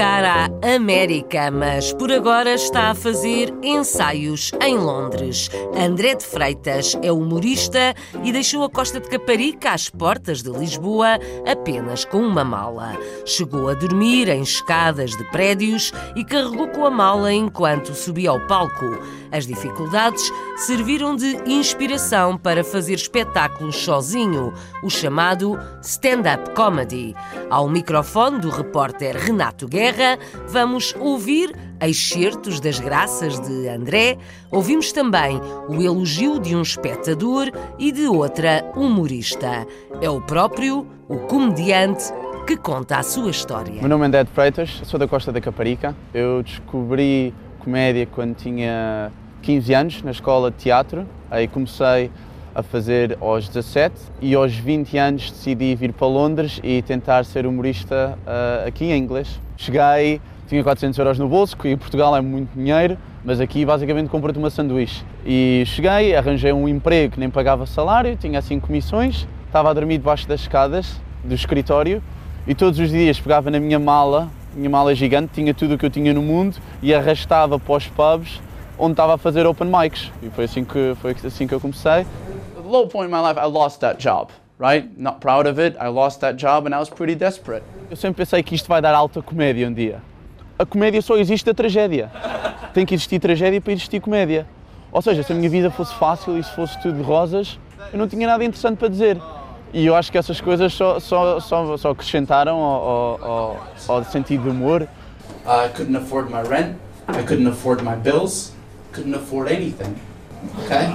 Quer 0.02 0.08
chegar 0.08 0.26
à 0.26 0.51
América, 0.76 1.52
mas 1.52 1.92
por 1.92 2.12
agora 2.12 2.54
está 2.54 2.92
a 2.92 2.96
fazer 2.96 3.54
ensaios 3.62 4.52
em 4.62 4.78
Londres. 4.78 5.50
André 5.76 6.16
de 6.16 6.26
Freitas 6.26 6.98
é 7.02 7.12
humorista 7.12 7.94
e 8.24 8.32
deixou 8.32 8.64
a 8.64 8.70
Costa 8.70 9.00
de 9.00 9.10
Caparica 9.10 9.72
às 9.72 9.90
portas 9.90 10.42
de 10.42 10.50
Lisboa 10.50 11.20
apenas 11.46 12.06
com 12.06 12.20
uma 12.20 12.46
mala. 12.46 12.98
Chegou 13.26 13.70
a 13.70 13.74
dormir 13.74 14.30
em 14.30 14.42
escadas 14.42 15.12
de 15.12 15.24
prédios 15.26 15.92
e 16.16 16.24
carregou 16.24 16.68
com 16.70 16.86
a 16.86 16.90
mala 16.90 17.34
enquanto 17.34 17.94
subia 17.94 18.30
ao 18.30 18.40
palco. 18.48 18.98
As 19.32 19.48
dificuldades 19.48 20.32
serviram 20.58 21.16
de 21.16 21.38
inspiração 21.46 22.38
para 22.38 22.64
fazer 22.64 22.96
espetáculos 22.96 23.78
sozinho, 23.78 24.54
o 24.84 24.90
chamado 24.90 25.58
stand-up 25.82 26.54
comedy. 26.54 27.16
Ao 27.50 27.70
microfone 27.70 28.40
do 28.40 28.50
repórter 28.50 29.16
Renato 29.16 29.68
Guerra, 29.68 30.20
vamos 30.62 30.94
ouvir 31.00 31.56
excertos 31.82 32.60
das 32.60 32.80
graças 32.80 33.40
de 33.40 33.68
André, 33.68 34.20
ouvimos 34.52 34.92
também 34.92 35.42
o 35.68 35.82
elogio 35.82 36.40
de 36.40 36.56
um 36.56 36.62
espectador 36.62 37.52
e 37.80 37.92
de 37.92 38.06
outra 38.06 38.64
humorista. 38.76 39.66
É 40.00 40.08
o 40.08 40.22
próprio, 40.22 40.86
o 41.10 41.18
comediante, 41.22 42.04
que 42.46 42.56
conta 42.56 43.00
a 43.00 43.04
sua 43.04 43.32
história. 43.32 43.74
Meu 43.74 43.90
nome 43.90 44.04
é 44.04 44.08
André 44.08 44.26
Freitas, 44.26 44.82
sou 44.84 45.00
da 45.00 45.08
Costa 45.08 45.32
da 45.32 45.42
Caparica. 45.42 45.96
Eu 46.14 46.44
descobri 46.44 47.34
comédia 47.58 48.06
quando 48.06 48.36
tinha 48.36 49.12
15 49.42 49.74
anos 49.74 50.04
na 50.04 50.12
escola 50.12 50.52
de 50.52 50.58
teatro. 50.58 51.08
Aí 51.32 51.48
comecei 51.48 52.12
a 52.54 52.62
fazer 52.62 53.18
aos 53.20 53.48
17 53.48 53.96
e 54.22 54.36
aos 54.36 54.54
20 54.54 54.96
anos 54.96 55.32
decidi 55.32 55.74
vir 55.74 55.92
para 55.92 56.06
Londres 56.06 56.60
e 56.64 56.84
tentar 56.84 57.26
ser 57.26 57.48
humorista 57.48 58.16
uh, 58.28 58.68
aqui 58.68 58.86
em 58.86 58.98
inglês. 59.00 59.40
Cheguei, 59.58 60.22
tinha 60.52 60.62
400 60.66 61.00
euros 61.00 61.18
no 61.18 61.30
bolso, 61.30 61.56
que 61.56 61.70
em 61.70 61.78
Portugal 61.78 62.14
é 62.14 62.20
muito 62.20 62.50
dinheiro, 62.54 62.98
mas 63.24 63.40
aqui 63.40 63.66
basicamente 63.66 64.10
comprei-te 64.10 64.38
uma 64.38 64.50
sanduíche. 64.50 65.02
E 65.26 65.64
cheguei, 65.66 66.14
arranjei 66.14 66.52
um 66.52 66.68
emprego 66.68 67.14
que 67.14 67.20
nem 67.22 67.30
pagava 67.30 67.66
salário, 67.66 68.18
tinha 68.18 68.38
assim 68.38 68.60
comissões, 68.60 69.26
estava 69.46 69.70
a 69.70 69.74
dormir 69.74 69.98
debaixo 69.98 70.28
das 70.28 70.42
escadas 70.42 71.00
do 71.24 71.34
escritório 71.34 72.04
e 72.46 72.54
todos 72.54 72.80
os 72.80 72.90
dias 72.90 73.18
pegava 73.18 73.50
na 73.50 73.62
minha 73.62 73.80
mala, 73.80 74.28
minha 74.54 74.70
mala 74.70 74.94
gigante, 74.94 75.32
tinha 75.36 75.54
tudo 75.54 75.76
o 75.76 75.78
que 75.78 75.86
eu 75.86 75.90
tinha 75.90 76.14
no 76.14 76.22
mundo 76.22 76.58
e 76.82 76.94
arrastava 76.94 77.58
para 77.58 77.74
os 77.74 77.88
pubs 77.88 78.42
onde 78.78 78.92
estava 78.92 79.14
a 79.14 79.18
fazer 79.18 79.48
open 79.48 79.70
mics. 79.70 80.12
E 80.22 80.30
foi 80.32 80.44
assim 80.44 80.66
que, 80.66 80.94
foi 81.02 81.16
assim 81.24 81.48
que 81.48 81.54
eu 81.54 81.62
comecei. 81.62 82.06
The 82.56 82.68
low 82.68 82.88
point 82.88 83.10
in 83.10 83.16
my 83.16 83.22
life, 83.26 83.40
I 83.40 83.46
lost 83.46 83.80
that 83.80 84.04
job, 84.04 84.34
right? 84.60 84.90
Not 84.98 85.22
proud 85.22 85.48
of 85.48 85.62
it. 85.62 85.78
I 85.80 85.88
lost 85.88 86.20
that 86.20 86.38
job 86.38 86.68
and 86.68 86.76
I 86.76 86.80
was 86.80 86.90
pretty 86.90 87.16
desperate. 87.16 87.64
Eu 87.90 87.96
sempre 87.96 88.18
pensei 88.18 88.44
que 88.44 88.54
isto 88.54 88.68
vai 88.68 88.82
dar 88.82 88.94
alta 88.94 89.22
comédia 89.22 89.66
um 89.66 89.74
dia. 89.74 90.11
A 90.62 90.66
comédia 90.66 91.02
só 91.02 91.18
existe 91.18 91.44
da 91.44 91.56
tragédia. 91.56 92.12
Tem 92.72 92.86
que 92.86 92.94
existir 92.94 93.18
tragédia 93.18 93.60
para 93.60 93.74
existir 93.74 94.00
comédia. 94.00 94.46
Ou 94.92 95.02
seja, 95.02 95.24
se 95.24 95.34
a 95.34 95.36
minha 95.36 95.50
vida 95.50 95.72
fosse 95.72 95.92
fácil 95.96 96.38
e 96.38 96.44
se 96.44 96.52
fosse 96.52 96.80
tudo 96.80 96.98
de 96.98 97.02
rosas, 97.02 97.58
eu 97.92 97.98
não 97.98 98.08
tinha 98.08 98.28
nada 98.28 98.44
interessante 98.46 98.78
para 98.78 98.88
dizer. 98.88 99.20
E 99.74 99.88
eu 99.88 99.96
acho 99.96 100.12
que 100.12 100.20
essas 100.20 100.40
coisas 100.40 100.72
só, 100.72 101.00
só, 101.00 101.40
só, 101.40 101.78
só 101.78 101.90
acrescentaram 101.90 102.58
ao, 102.58 103.24
ao, 103.24 103.68
ao 103.88 104.04
sentido 104.04 104.44
de 104.44 104.50
humor. 104.50 104.88
I 105.48 105.68
couldn't 105.76 105.98
afford 105.98 106.32
my 106.32 106.48
rent. 106.48 106.76
I 107.08 107.24
couldn't 107.24 107.48
afford 107.48 107.84
my 107.84 107.96
bills. 107.96 108.54
Couldn't 108.92 109.16
afford 109.16 109.52
anything. 109.52 109.96
Okay? 110.64 110.94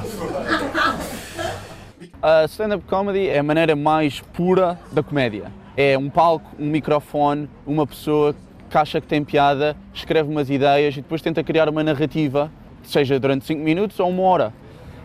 A 2.22 2.44
stand-up 2.44 2.84
comedy 2.86 3.28
é 3.28 3.40
a 3.40 3.42
maneira 3.42 3.74
mais 3.74 4.20
pura 4.20 4.78
da 4.92 5.02
comédia. 5.02 5.50
É 5.76 5.98
um 5.98 6.08
palco, 6.08 6.54
um 6.56 6.66
microfone, 6.66 7.50
uma 7.66 7.84
pessoa 7.84 8.32
que 8.68 8.78
acha 8.78 9.00
que 9.00 9.06
tem 9.06 9.22
piada, 9.24 9.76
escreve 9.92 10.30
umas 10.30 10.50
ideias 10.50 10.94
e 10.96 11.02
depois 11.02 11.22
tenta 11.22 11.42
criar 11.42 11.68
uma 11.68 11.82
narrativa, 11.82 12.50
seja 12.82 13.18
durante 13.18 13.44
5 13.44 13.62
minutos 13.62 13.98
ou 14.00 14.08
uma 14.08 14.22
hora. 14.22 14.52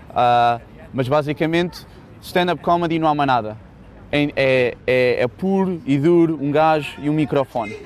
Uh, 0.10 0.62
mas 0.94 1.08
basicamente, 1.08 1.86
stand-up 2.22 2.62
comedy 2.62 3.00
não 3.00 3.08
há 3.08 3.16
mais 3.16 3.28
nada. 3.28 3.58
É, 4.12 4.24
é, 4.36 4.78
é, 4.86 5.24
é 5.24 5.28
puro 5.28 5.82
e 5.86 5.98
duro 5.98 6.38
um 6.42 6.52
gajo 6.52 7.00
e 7.00 7.10
um 7.10 7.14
microfone. 7.14 7.78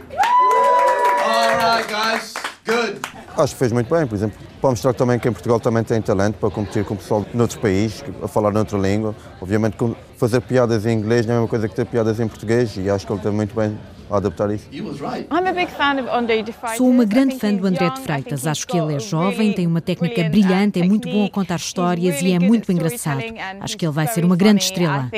Alright, 1.23 1.87
guys. 1.87 2.33
Good. 2.65 2.99
Acho 3.37 3.53
que 3.53 3.59
fez 3.59 3.71
muito 3.71 3.93
bem, 3.93 4.07
por 4.07 4.15
exemplo, 4.15 4.37
para 4.65 4.71
mostrar 4.71 4.93
também 4.95 5.19
que 5.19 5.29
em 5.29 5.31
Portugal 5.31 5.59
também 5.59 5.83
tem 5.83 6.01
talento 6.01 6.37
para 6.39 6.49
competir 6.49 6.83
com 6.83 6.95
o 6.95 6.97
pessoal 6.97 7.23
de 7.31 7.39
outros 7.39 7.59
países, 7.59 8.03
a 8.23 8.27
falar 8.27 8.51
noutra 8.51 8.79
língua. 8.79 9.15
Obviamente, 9.39 9.77
fazer 10.17 10.41
piadas 10.41 10.87
em 10.87 10.97
inglês 10.97 11.23
não 11.27 11.35
é 11.35 11.37
a 11.37 11.39
mesma 11.41 11.49
coisa 11.49 11.69
que 11.69 11.75
ter 11.75 11.85
piadas 11.85 12.19
em 12.19 12.27
português 12.27 12.75
e 12.75 12.89
acho 12.89 13.05
que 13.05 13.13
ele 13.13 13.19
está 13.19 13.31
muito 13.31 13.55
bem 13.55 13.77
a 14.09 14.17
adaptar 14.17 14.49
isso. 14.49 14.67
Sou 16.75 16.89
uma 16.89 17.05
grande 17.05 17.37
fã 17.37 17.53
do 17.53 17.67
André 17.67 17.91
de 17.91 18.01
Freitas. 18.01 18.47
Acho 18.47 18.65
que 18.65 18.75
ele 18.75 18.95
é 18.95 18.99
jovem, 18.99 19.53
tem 19.53 19.67
uma 19.67 19.81
técnica 19.81 20.27
brilhante, 20.29 20.81
é 20.81 20.83
muito 20.83 21.07
bom 21.07 21.25
a 21.25 21.29
contar 21.29 21.57
histórias 21.57 22.19
e 22.23 22.33
é 22.33 22.39
muito 22.39 22.71
engraçado. 22.71 23.21
Acho 23.61 23.77
que 23.77 23.85
ele 23.85 23.93
vai 23.93 24.07
ser 24.07 24.25
uma 24.25 24.35
grande 24.35 24.63
estrela. 24.63 25.11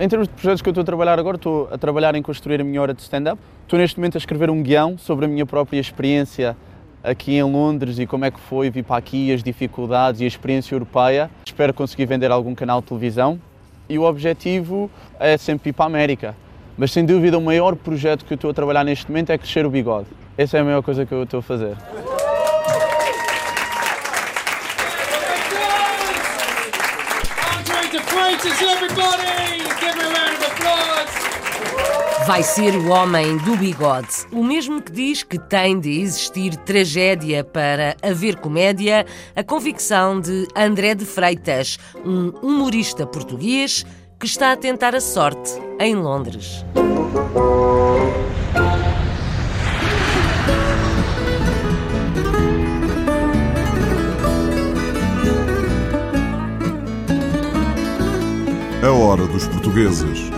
Em 0.00 0.08
termos 0.08 0.28
de 0.28 0.34
projetos 0.34 0.62
que 0.62 0.68
eu 0.68 0.70
estou 0.70 0.80
a 0.80 0.84
trabalhar 0.86 1.18
agora, 1.18 1.36
estou 1.36 1.68
a 1.70 1.76
trabalhar 1.76 2.14
em 2.14 2.22
construir 2.22 2.62
a 2.62 2.64
minha 2.64 2.80
hora 2.80 2.94
de 2.94 3.02
stand-up. 3.02 3.38
Estou 3.64 3.78
neste 3.78 3.98
momento 3.98 4.16
a 4.16 4.18
escrever 4.18 4.48
um 4.48 4.62
guião 4.62 4.96
sobre 4.96 5.26
a 5.26 5.28
minha 5.28 5.44
própria 5.44 5.78
experiência 5.78 6.56
aqui 7.04 7.36
em 7.36 7.42
Londres 7.42 7.98
e 7.98 8.06
como 8.06 8.24
é 8.24 8.30
que 8.30 8.40
foi 8.40 8.70
vir 8.70 8.82
para 8.82 8.96
aqui, 8.96 9.30
as 9.30 9.42
dificuldades 9.42 10.22
e 10.22 10.24
a 10.24 10.26
experiência 10.26 10.74
europeia. 10.74 11.30
Espero 11.44 11.74
conseguir 11.74 12.06
vender 12.06 12.30
algum 12.30 12.54
canal 12.54 12.80
de 12.80 12.88
televisão 12.88 13.38
e 13.88 13.98
o 13.98 14.02
objetivo 14.02 14.90
é 15.20 15.36
sempre 15.36 15.68
ir 15.70 15.72
para 15.74 15.84
a 15.84 15.88
América. 15.88 16.34
Mas 16.76 16.90
sem 16.90 17.04
dúvida 17.04 17.36
o 17.36 17.42
maior 17.42 17.76
projeto 17.76 18.24
que 18.24 18.32
eu 18.32 18.36
estou 18.36 18.50
a 18.50 18.54
trabalhar 18.54 18.82
neste 18.82 19.08
momento 19.08 19.30
é 19.30 19.38
crescer 19.38 19.66
o 19.66 19.70
bigode. 19.70 20.08
Essa 20.36 20.56
é 20.56 20.60
a 20.60 20.64
maior 20.64 20.82
coisa 20.82 21.04
que 21.04 21.12
eu 21.12 21.22
estou 21.22 21.38
a 21.38 21.42
fazer. 21.42 21.76
Vai 32.26 32.42
ser 32.42 32.74
o 32.74 32.88
homem 32.88 33.36
do 33.38 33.54
bigode, 33.54 34.26
o 34.32 34.42
mesmo 34.42 34.80
que 34.80 34.90
diz 34.90 35.22
que 35.22 35.38
tem 35.38 35.78
de 35.78 36.00
existir 36.00 36.56
tragédia 36.56 37.44
para 37.44 37.96
haver 38.02 38.36
comédia, 38.36 39.04
a 39.36 39.44
convicção 39.44 40.18
de 40.18 40.48
André 40.56 40.94
de 40.94 41.04
Freitas, 41.04 41.78
um 42.04 42.30
humorista 42.40 43.06
português 43.06 43.84
que 44.18 44.24
está 44.24 44.52
a 44.52 44.56
tentar 44.56 44.94
a 44.94 45.00
sorte 45.00 45.52
em 45.78 45.94
Londres. 45.94 46.64
A 58.82 58.90
hora 58.90 59.26
dos 59.26 59.46
portugueses. 59.46 60.33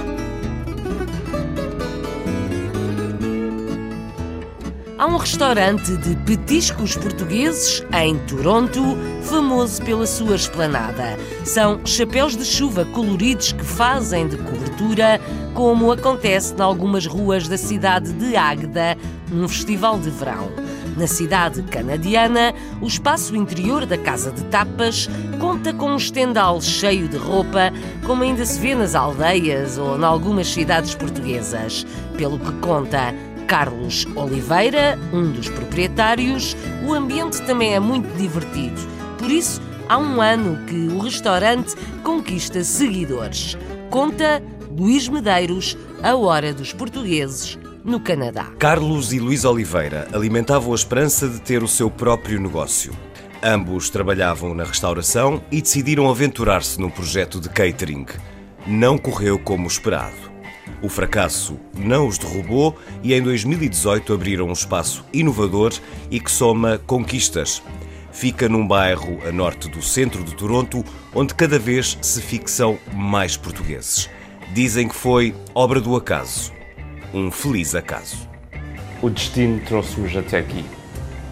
Há 5.06 5.08
um 5.08 5.18
restaurante 5.18 5.96
de 5.98 6.16
petiscos 6.24 6.96
portugueses 6.96 7.80
em 7.92 8.18
Toronto, 8.26 8.82
famoso 9.22 9.80
pela 9.84 10.04
sua 10.04 10.34
esplanada. 10.34 11.16
São 11.44 11.78
chapéus 11.86 12.36
de 12.36 12.44
chuva 12.44 12.84
coloridos 12.86 13.52
que 13.52 13.64
fazem 13.64 14.26
de 14.26 14.36
cobertura, 14.36 15.20
como 15.54 15.92
acontece 15.92 16.52
em 16.54 16.60
algumas 16.60 17.06
ruas 17.06 17.46
da 17.46 17.56
cidade 17.56 18.12
de 18.14 18.34
Águeda, 18.34 18.98
num 19.30 19.46
festival 19.46 19.96
de 20.00 20.10
verão. 20.10 20.50
Na 20.96 21.06
cidade 21.06 21.62
canadiana, 21.62 22.52
o 22.80 22.86
espaço 22.88 23.36
interior 23.36 23.86
da 23.86 23.98
Casa 23.98 24.32
de 24.32 24.42
Tapas 24.46 25.08
conta 25.38 25.72
com 25.72 25.90
um 25.90 25.96
estendal 25.96 26.60
cheio 26.60 27.06
de 27.06 27.16
roupa, 27.16 27.72
como 28.04 28.24
ainda 28.24 28.44
se 28.44 28.58
vê 28.58 28.74
nas 28.74 28.96
aldeias 28.96 29.78
ou 29.78 29.96
em 29.96 30.04
algumas 30.04 30.48
cidades 30.48 30.96
portuguesas. 30.96 31.86
Pelo 32.16 32.38
que 32.38 32.52
conta 32.54 33.14
Carlos 33.46 34.06
Oliveira, 34.16 34.98
um 35.12 35.30
dos 35.30 35.48
proprietários, 35.48 36.56
o 36.84 36.92
ambiente 36.92 37.40
também 37.42 37.74
é 37.74 37.80
muito 37.80 38.08
divertido. 38.16 38.80
Por 39.18 39.30
isso, 39.30 39.62
há 39.88 39.96
um 39.96 40.20
ano 40.20 40.66
que 40.66 40.88
o 40.88 40.98
restaurante 40.98 41.74
conquista 42.02 42.64
seguidores. 42.64 43.56
Conta 43.88 44.42
Luís 44.76 45.08
Medeiros, 45.08 45.76
a 46.02 46.16
hora 46.16 46.52
dos 46.52 46.72
portugueses 46.72 47.56
no 47.84 48.00
Canadá. 48.00 48.50
Carlos 48.58 49.12
e 49.12 49.20
Luís 49.20 49.44
Oliveira 49.44 50.08
alimentavam 50.12 50.72
a 50.72 50.74
esperança 50.74 51.28
de 51.28 51.40
ter 51.40 51.62
o 51.62 51.68
seu 51.68 51.88
próprio 51.88 52.40
negócio. 52.40 52.92
Ambos 53.42 53.88
trabalhavam 53.90 54.54
na 54.54 54.64
restauração 54.64 55.40
e 55.52 55.62
decidiram 55.62 56.10
aventurar-se 56.10 56.80
num 56.80 56.90
projeto 56.90 57.40
de 57.40 57.48
catering. 57.48 58.06
Não 58.66 58.98
correu 58.98 59.38
como 59.38 59.68
esperado. 59.68 60.35
O 60.82 60.88
fracasso 60.88 61.58
não 61.74 62.06
os 62.06 62.18
derrubou 62.18 62.76
e 63.02 63.14
em 63.14 63.22
2018 63.22 64.12
abriram 64.12 64.46
um 64.48 64.52
espaço 64.52 65.04
inovador 65.12 65.72
e 66.10 66.20
que 66.20 66.30
soma 66.30 66.78
conquistas. 66.86 67.62
Fica 68.12 68.48
num 68.48 68.66
bairro 68.66 69.18
a 69.26 69.32
norte 69.32 69.68
do 69.68 69.82
centro 69.82 70.24
de 70.24 70.34
Toronto, 70.34 70.84
onde 71.14 71.34
cada 71.34 71.58
vez 71.58 71.98
se 72.00 72.22
fixam 72.22 72.78
mais 72.94 73.36
portugueses. 73.36 74.08
Dizem 74.54 74.88
que 74.88 74.94
foi 74.94 75.34
obra 75.54 75.80
do 75.80 75.94
acaso. 75.96 76.52
Um 77.12 77.30
feliz 77.30 77.74
acaso. 77.74 78.28
O 79.02 79.10
destino 79.10 79.60
trouxe-nos 79.66 80.16
até 80.16 80.38
aqui. 80.38 80.64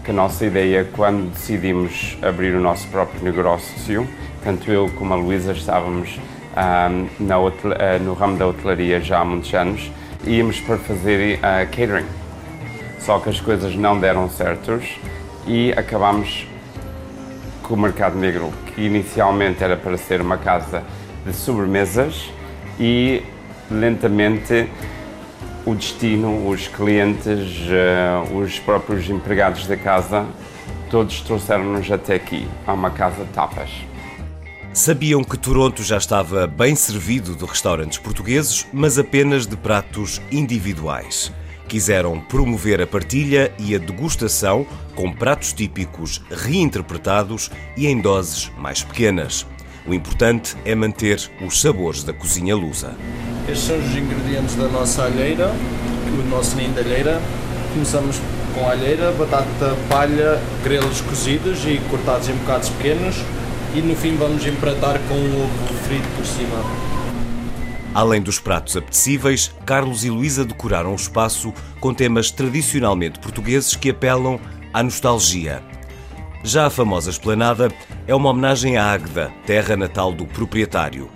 Que 0.03 0.11
a 0.11 0.13
nossa 0.13 0.45
ideia, 0.45 0.87
quando 0.93 1.31
decidimos 1.31 2.17
abrir 2.21 2.53
o 2.53 2.61
nosso 2.61 2.87
próprio 2.89 3.23
negócio, 3.23 4.07
tanto 4.43 4.71
eu 4.71 4.87
como 4.91 5.13
a 5.13 5.17
Luísa 5.17 5.53
estávamos 5.53 6.19
na, 7.19 7.39
uh, 7.39 7.49
no 8.01 8.13
ramo 8.13 8.37
da 8.37 8.47
hotelaria 8.47 9.01
já 9.01 9.19
há 9.19 9.25
muitos 9.25 9.53
anos, 9.53 9.91
íamos 10.25 10.59
para 10.59 10.77
fazer 10.77 11.39
uh, 11.39 11.65
catering. 11.69 12.05
Só 12.99 13.19
que 13.19 13.29
as 13.29 13.39
coisas 13.39 13.75
não 13.75 13.99
deram 13.99 14.29
certos 14.29 14.97
e 15.45 15.71
acabámos 15.73 16.47
com 17.61 17.75
o 17.75 17.77
mercado 17.77 18.17
negro, 18.17 18.51
que 18.67 18.81
inicialmente 18.81 19.63
era 19.63 19.75
para 19.75 19.97
ser 19.97 20.21
uma 20.21 20.37
casa 20.37 20.83
de 21.25 21.33
sobremesas 21.33 22.31
e 22.79 23.23
lentamente 23.69 24.69
o 25.65 25.73
destino, 25.73 26.47
os 26.47 26.67
clientes, 26.67 27.67
uh, 27.67 28.37
os 28.37 28.59
próprios 28.59 29.09
empregados 29.09 29.65
da 29.67 29.75
casa, 29.75 30.25
todos 30.91 31.21
trouxeram-nos 31.21 31.91
até 31.91 32.15
aqui, 32.15 32.47
a 32.67 32.73
uma 32.73 32.91
casa 32.91 33.23
de 33.23 33.31
tapas. 33.31 33.69
Sabiam 34.75 35.23
que 35.23 35.37
Toronto 35.37 35.81
já 35.81 35.95
estava 35.95 36.45
bem 36.45 36.75
servido 36.75 37.33
de 37.33 37.45
restaurantes 37.45 37.97
portugueses, 37.97 38.67
mas 38.73 38.99
apenas 38.99 39.47
de 39.47 39.55
pratos 39.55 40.21
individuais. 40.29 41.31
Quiseram 41.65 42.19
promover 42.19 42.81
a 42.81 42.85
partilha 42.85 43.53
e 43.57 43.73
a 43.73 43.77
degustação 43.77 44.67
com 44.93 45.13
pratos 45.13 45.53
típicos 45.53 46.21
reinterpretados 46.29 47.49
e 47.77 47.87
em 47.87 48.01
doses 48.01 48.51
mais 48.57 48.83
pequenas. 48.83 49.47
O 49.87 49.93
importante 49.93 50.57
é 50.65 50.75
manter 50.75 51.21
os 51.41 51.61
sabores 51.61 52.03
da 52.03 52.11
cozinha 52.11 52.53
lusa. 52.53 52.97
Estes 53.47 53.67
são 53.67 53.77
os 53.79 53.95
ingredientes 53.95 54.55
da 54.55 54.67
nossa 54.67 55.05
alheira, 55.05 55.53
o 56.19 56.29
nosso 56.29 56.53
ninho 56.57 56.73
de 56.73 56.81
alheira. 56.81 57.21
Começamos 57.71 58.19
com 58.53 58.67
alheira, 58.67 59.13
batata 59.13 59.73
palha, 59.87 60.37
grelos 60.65 60.99
cozidos 60.99 61.65
e 61.65 61.79
cortados 61.89 62.27
em 62.27 62.33
bocados 62.33 62.67
pequenos 62.67 63.15
e 63.75 63.81
no 63.81 63.93
fim 63.93 64.15
vamos 64.15 64.45
empratar 64.45 64.97
com 65.07 65.15
o 65.15 65.43
ovo 65.43 65.73
frito 65.85 66.07
por 66.15 66.25
cima. 66.25 66.63
Além 67.93 68.21
dos 68.21 68.39
pratos 68.39 68.77
apetecíveis, 68.77 69.53
Carlos 69.65 70.05
e 70.05 70.09
Luísa 70.09 70.45
decoraram 70.45 70.93
o 70.93 70.95
espaço 70.95 71.53
com 71.81 71.93
temas 71.93 72.31
tradicionalmente 72.31 73.19
portugueses 73.19 73.75
que 73.75 73.89
apelam 73.89 74.39
à 74.73 74.81
nostalgia. 74.81 75.61
Já 76.41 76.67
a 76.67 76.69
famosa 76.69 77.09
esplanada 77.09 77.69
é 78.07 78.15
uma 78.15 78.29
homenagem 78.29 78.77
à 78.77 78.93
Águeda, 78.93 79.31
terra 79.45 79.75
natal 79.75 80.13
do 80.13 80.25
proprietário. 80.25 81.09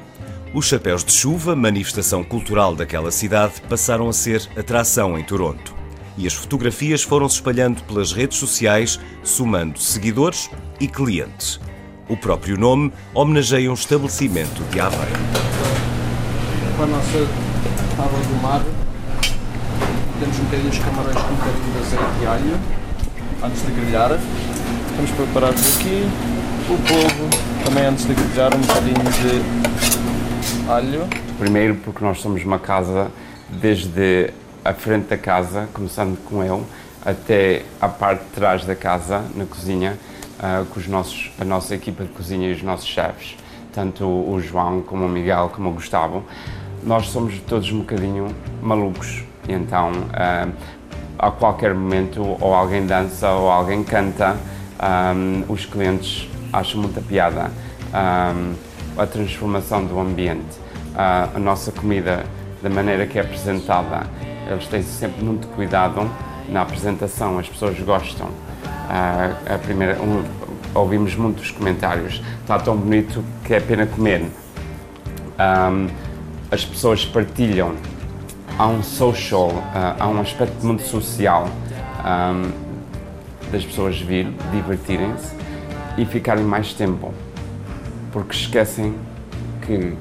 Os 0.54 0.66
chapéus 0.66 1.04
de 1.04 1.14
chuva, 1.14 1.56
manifestação 1.56 2.24
cultural 2.24 2.76
daquela 2.76 3.12
cidade, 3.12 3.62
passaram 3.70 4.10
a 4.10 4.14
ser 4.14 4.50
atração 4.58 5.18
em 5.18 5.24
Toronto. 5.24 5.76
E 6.18 6.28
as 6.28 6.34
fotografias 6.34 7.04
foram 7.04 7.30
se 7.30 7.36
espalhando 7.36 7.84
pelas 7.84 8.12
redes 8.12 8.38
sociais, 8.38 9.00
somando 9.24 9.80
seguidores 9.80 10.50
e 10.80 10.88
clientes. 10.88 11.60
O 12.10 12.18
próprio 12.18 12.58
nome 12.58 12.92
homenageia 13.14 13.70
um 13.70 13.76
estabelecimento 13.76 14.64
de 14.72 14.80
Aveiro. 14.80 15.14
Com 16.76 16.84
a 16.84 16.88
nossa 16.88 17.28
tábua 17.96 18.20
do 18.20 18.42
mar, 18.42 18.64
temos 20.20 20.40
um 20.40 20.44
bocadinho 20.46 20.72
de 20.72 20.80
camarões 20.80 21.16
com 21.16 21.32
um 21.32 21.36
bocadinho 21.36 21.72
de 21.72 21.78
azeite 21.78 22.04
e 22.24 22.26
alho, 22.26 22.60
antes 23.44 23.64
de 23.64 23.72
grelhar. 23.74 24.20
Estamos 24.90 25.12
preparados 25.12 25.78
aqui. 25.78 26.10
O 26.68 26.78
polvo, 26.88 27.30
também 27.64 27.86
antes 27.86 28.08
de 28.08 28.14
grelhar, 28.16 28.56
um 28.56 28.60
bocadinho 28.60 28.96
de 28.96 30.68
alho. 30.68 31.08
Primeiro 31.38 31.76
porque 31.76 32.04
nós 32.04 32.20
somos 32.20 32.44
uma 32.44 32.58
casa 32.58 33.12
desde 33.50 34.34
a 34.66 34.74
frente 34.74 35.10
da 35.10 35.18
casa, 35.18 35.70
começando 35.74 36.18
com 36.26 36.44
eu, 36.44 36.66
até 37.06 37.62
a 37.80 37.88
parte 37.88 38.24
de 38.24 38.30
trás 38.32 38.66
da 38.66 38.76
casa, 38.76 39.24
na 39.36 39.46
cozinha, 39.46 39.96
uh, 40.40 40.66
com 40.66 40.80
os 40.80 40.88
nossos, 40.88 41.32
a 41.40 41.46
nossa 41.46 41.76
equipa 41.76 42.04
de 42.04 42.10
cozinha 42.10 42.50
e 42.50 42.54
os 42.54 42.62
nossos 42.64 42.88
chefes, 42.88 43.36
tanto 43.74 44.06
o 44.06 44.40
João 44.42 44.82
como 44.82 45.06
o 45.06 45.10
Miguel 45.10 45.52
como 45.54 45.70
o 45.70 45.74
Gustavo. 45.74 46.24
Nós 46.84 47.08
somos 47.08 47.38
todos 47.48 47.72
um 47.72 47.80
bocadinho 47.80 48.34
malucos, 48.62 49.24
então 49.48 49.92
uh, 49.92 50.52
a 51.18 51.32
qualquer 51.32 51.74
momento 51.74 52.38
ou 52.40 52.54
alguém 52.54 52.86
dança 52.86 53.30
ou 53.32 53.50
alguém 53.50 53.84
canta, 53.84 54.38
um, 54.82 55.44
os 55.52 55.66
clientes 55.66 56.30
acham 56.54 56.82
muita 56.82 57.02
piada. 57.02 57.52
Um, 57.94 58.70
a 58.98 59.06
transformação 59.06 59.86
do 59.86 60.00
ambiente, 60.00 60.58
uh, 60.94 61.36
a 61.36 61.40
nossa 61.40 61.72
comida, 61.72 62.26
da 62.62 62.70
maneira 62.70 63.06
que 63.06 63.18
é 63.18 63.22
apresentada, 63.22 64.06
eles 64.50 64.68
têm 64.68 64.82
sempre 64.84 65.24
muito 65.24 65.48
cuidado 65.50 66.10
na 66.50 66.62
apresentação, 66.62 67.40
as 67.40 67.48
pessoas 67.48 67.80
gostam. 67.80 68.30
A 68.90 69.58
primeira, 69.60 70.02
um, 70.02 70.24
ouvimos 70.74 71.16
muitos 71.16 71.52
comentários, 71.52 72.22
está 72.42 72.58
tão 72.58 72.76
bonito 72.76 73.24
que 73.46 73.54
é 73.54 73.60
pena 73.60 73.86
comer. 73.86 74.24
Um, 74.24 75.88
as 76.52 76.66
pessoas 76.66 77.06
partilham, 77.06 77.76
há 78.58 78.68
um 78.68 78.82
social, 78.82 79.50
uh, 79.50 79.96
há 80.00 80.08
um 80.08 80.20
aspecto 80.20 80.66
muito 80.66 80.82
social 80.84 81.48
um, 82.00 82.52
das 83.52 83.64
pessoas 83.64 84.02
vir, 84.02 84.34
divertirem-se 84.52 85.36
e 85.98 86.06
ficarem 86.06 86.44
mais 86.44 86.74
tempo, 86.74 87.14
porque 88.12 88.36
esquecem 88.36 88.96
que, 89.62 89.94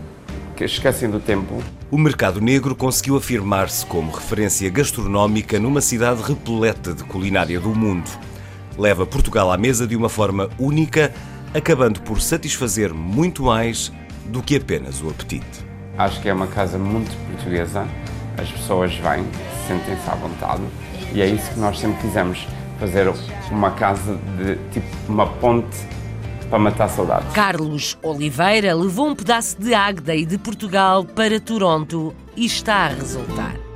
que 0.57 0.65
esquecem 0.65 1.11
do 1.11 1.21
tempo 1.21 1.63
o 1.91 1.97
mercado 1.97 2.39
negro 2.39 2.77
conseguiu 2.77 3.17
afirmar-se 3.17 3.87
como 3.87 4.13
referência 4.13 4.69
gastronómica 4.69 5.59
numa 5.59 5.81
cidade 5.81 6.21
repleta 6.21 6.93
de 6.93 7.03
culinária 7.03 7.59
do 7.59 7.71
mundo. 7.71 8.11
Leva 8.79 9.05
Portugal 9.05 9.51
à 9.51 9.59
mesa 9.59 9.87
de 9.87 9.97
uma 9.97 10.09
forma 10.09 10.49
única, 10.59 11.13
acabando 11.53 12.01
por 12.03 12.21
satisfazer 12.21 12.95
muito 12.95 13.43
mais 13.43 13.93
do 14.27 14.41
que 14.41 14.57
apenas 14.57 15.03
o 15.03 15.09
apetite. 15.09 15.67
Acho 15.97 16.21
que 16.21 16.29
é 16.29 16.33
uma 16.33 16.47
casa 16.47 16.79
muito 16.79 17.11
portuguesa, 17.27 17.89
as 18.39 18.49
pessoas 18.53 18.95
vêm, 18.95 19.27
sentem-se 19.67 20.09
à 20.09 20.15
vontade 20.15 20.63
e 21.13 21.21
é 21.21 21.27
isso 21.27 21.51
que 21.51 21.59
nós 21.59 21.79
sempre 21.79 22.01
quisemos, 22.03 22.47
fazer 22.79 23.13
uma 23.51 23.73
casa 23.73 24.17
de 24.39 24.55
tipo 24.71 24.87
uma 25.09 25.27
ponte 25.27 25.77
para 26.49 26.59
matar 26.59 26.89
saudades. 26.89 27.33
Carlos 27.33 27.99
Oliveira 28.01 28.75
levou 28.75 29.09
um 29.09 29.15
pedaço 29.17 29.61
de 29.61 29.75
Águeda 29.75 30.15
e 30.15 30.25
de 30.25 30.39
Portugal 30.39 31.05
para 31.05 31.41
Toronto 31.41 32.15
e 32.37 32.47
está 32.47 32.87
a 32.87 32.89
resultar. 32.89 33.68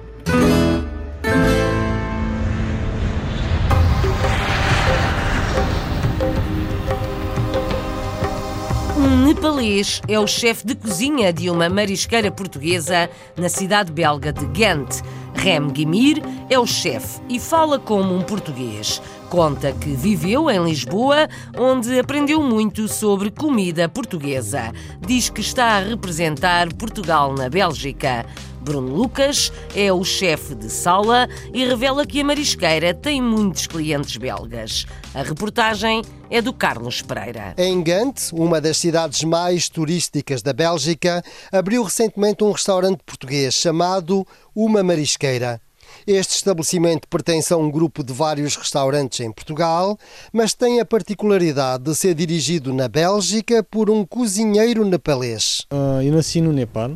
Nepalês 9.42 10.00
é 10.06 10.20
o 10.20 10.26
chefe 10.28 10.64
de 10.64 10.76
cozinha 10.76 11.32
de 11.32 11.50
uma 11.50 11.68
marisqueira 11.68 12.30
portuguesa 12.30 13.10
na 13.36 13.48
cidade 13.48 13.90
belga 13.90 14.32
de 14.32 14.46
Ghent. 14.46 15.02
Rem 15.34 15.66
Guimir 15.66 16.22
é 16.48 16.56
o 16.60 16.64
chefe 16.64 17.20
e 17.28 17.40
fala 17.40 17.76
como 17.76 18.14
um 18.14 18.22
português. 18.22 19.02
Conta 19.28 19.72
que 19.72 19.94
viveu 19.94 20.48
em 20.48 20.62
Lisboa, 20.62 21.28
onde 21.58 21.98
aprendeu 21.98 22.40
muito 22.40 22.86
sobre 22.86 23.32
comida 23.32 23.88
portuguesa. 23.88 24.70
Diz 25.04 25.28
que 25.28 25.40
está 25.40 25.76
a 25.76 25.80
representar 25.80 26.72
Portugal 26.74 27.34
na 27.34 27.48
Bélgica. 27.48 28.24
Bruno 28.62 28.94
Lucas 28.94 29.52
é 29.74 29.92
o 29.92 30.04
chefe 30.04 30.54
de 30.54 30.70
sala 30.70 31.28
e 31.52 31.64
revela 31.64 32.06
que 32.06 32.20
a 32.20 32.24
marisqueira 32.24 32.94
tem 32.94 33.20
muitos 33.20 33.66
clientes 33.66 34.16
belgas. 34.16 34.86
A 35.12 35.22
reportagem 35.22 36.02
é 36.30 36.40
do 36.40 36.52
Carlos 36.52 37.02
Pereira. 37.02 37.54
Em 37.58 37.82
Gant, 37.82 38.32
uma 38.32 38.60
das 38.60 38.78
cidades 38.78 39.24
mais 39.24 39.68
turísticas 39.68 40.42
da 40.42 40.52
Bélgica, 40.52 41.22
abriu 41.50 41.82
recentemente 41.82 42.44
um 42.44 42.52
restaurante 42.52 43.00
português 43.04 43.54
chamado 43.54 44.26
Uma 44.54 44.82
Marisqueira. 44.82 45.60
Este 46.06 46.36
estabelecimento 46.36 47.06
pertence 47.08 47.52
a 47.52 47.56
um 47.56 47.70
grupo 47.70 48.02
de 48.02 48.12
vários 48.12 48.56
restaurantes 48.56 49.20
em 49.20 49.30
Portugal, 49.30 49.98
mas 50.32 50.54
tem 50.54 50.80
a 50.80 50.84
particularidade 50.84 51.84
de 51.84 51.94
ser 51.94 52.14
dirigido 52.14 52.72
na 52.72 52.88
Bélgica 52.88 53.62
por 53.62 53.90
um 53.90 54.04
cozinheiro 54.04 54.84
nepalês. 54.84 55.66
Uh, 55.72 56.02
eu 56.02 56.12
nasci 56.12 56.40
no 56.40 56.52
Nepal, 56.52 56.92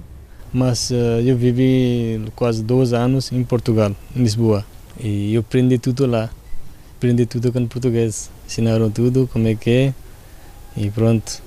mas 0.52 0.90
uh, 0.90 1.20
eu 1.24 1.36
vivi 1.36 2.20
quase 2.34 2.62
dois 2.62 2.92
anos 2.92 3.32
em 3.32 3.42
Portugal, 3.44 3.92
em 4.14 4.22
Lisboa. 4.22 4.64
E 4.98 5.34
eu 5.34 5.40
aprendi 5.40 5.78
tudo 5.78 6.06
lá. 6.06 6.30
Aprendi 6.96 7.26
tudo 7.26 7.52
com 7.52 7.66
português. 7.66 8.30
Ensinaram 8.46 8.90
tudo, 8.90 9.28
como 9.32 9.46
é 9.48 9.54
que 9.54 9.70
é. 9.70 9.94
E 10.76 10.90
pronto. 10.90 11.42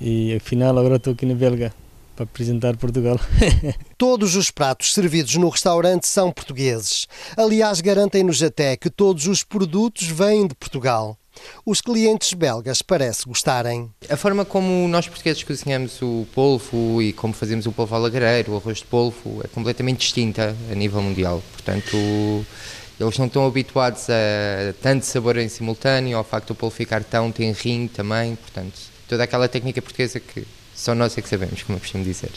E 0.00 0.34
afinal 0.34 0.78
agora 0.78 0.96
estou 0.96 1.12
aqui 1.12 1.26
na 1.26 1.34
Belga 1.34 1.72
para 2.20 2.24
apresentar 2.24 2.76
Portugal. 2.76 3.18
todos 3.96 4.36
os 4.36 4.50
pratos 4.50 4.92
servidos 4.92 5.34
no 5.36 5.48
restaurante 5.48 6.06
são 6.06 6.30
portugueses. 6.30 7.06
Aliás, 7.36 7.80
garantem-nos 7.80 8.42
até 8.42 8.76
que 8.76 8.90
todos 8.90 9.26
os 9.26 9.42
produtos 9.42 10.06
vêm 10.06 10.46
de 10.46 10.54
Portugal. 10.54 11.16
Os 11.64 11.80
clientes 11.80 12.34
belgas 12.34 12.82
parece 12.82 13.24
gostarem. 13.26 13.90
A 14.10 14.16
forma 14.16 14.44
como 14.44 14.86
nós 14.88 15.08
portugueses 15.08 15.42
cozinhamos 15.42 16.02
o 16.02 16.26
polvo 16.34 17.00
e 17.00 17.12
como 17.14 17.32
fazemos 17.32 17.64
o 17.66 17.72
polvo 17.72 17.94
alagareiro, 17.94 18.52
o 18.52 18.56
arroz 18.56 18.78
de 18.78 18.84
polvo, 18.84 19.40
é 19.42 19.48
completamente 19.48 20.00
distinta 20.00 20.54
a 20.70 20.74
nível 20.74 21.00
mundial. 21.00 21.42
Portanto, 21.52 21.96
eles 22.98 23.16
não 23.16 23.26
estão 23.26 23.46
habituados 23.46 24.10
a 24.10 24.74
tanto 24.82 25.06
sabor 25.06 25.38
em 25.38 25.48
simultâneo, 25.48 26.18
ao 26.18 26.24
facto 26.24 26.48
do 26.48 26.54
polvo 26.54 26.76
ficar 26.76 27.02
tão 27.02 27.32
tenrinho 27.32 27.88
também. 27.88 28.36
Portanto, 28.36 28.78
toda 29.08 29.24
aquela 29.24 29.48
técnica 29.48 29.80
portuguesa 29.80 30.20
que 30.20 30.46
só 30.80 30.94
nós 30.94 31.16
é 31.18 31.20
que 31.20 31.28
sabemos, 31.28 31.62
como 31.62 31.76
eu 31.76 31.80
costumo 31.80 32.02
dizer. 32.02 32.30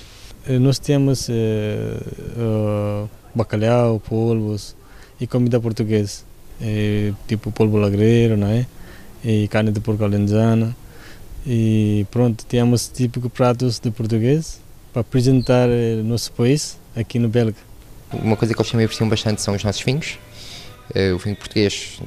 Eh, 0.46 0.60
nós 0.60 0.78
temos 0.78 1.30
uh, 1.30 1.32
uh, 1.34 3.10
bacalhau, 3.34 4.02
polvos 4.02 4.76
e 5.18 5.26
comida 5.26 5.62
portuguesa, 5.62 6.24
uh, 6.60 7.16
tipo 7.26 7.54
polvo 7.54 7.78
lagreiro, 7.78 8.36
não 8.36 8.48
é? 8.48 8.66
E 9.24 9.48
carne 9.48 9.72
de 9.72 9.80
porco 9.80 10.04
alenzana. 10.04 10.76
E 11.48 12.06
pronto, 12.12 12.46
temos 12.46 12.90
típicos 12.90 13.32
pratos 13.32 13.80
de 13.80 13.90
português 13.90 14.60
para 14.92 15.00
apresentar 15.00 15.70
nosso 16.04 16.30
país 16.34 16.78
aqui 16.94 17.20
no 17.20 17.30
Belga. 17.30 17.56
Uma 18.12 18.36
coisa 18.36 18.54
que 18.54 18.60
eles 18.60 18.70
também 18.70 18.86
apreciam 18.86 19.08
bastante 19.08 19.42
são 19.42 19.56
os 19.56 19.64
nossos 19.64 19.82
vinhos. 19.82 20.20
O 21.16 21.18
vinho 21.18 21.36
português, 21.36 22.02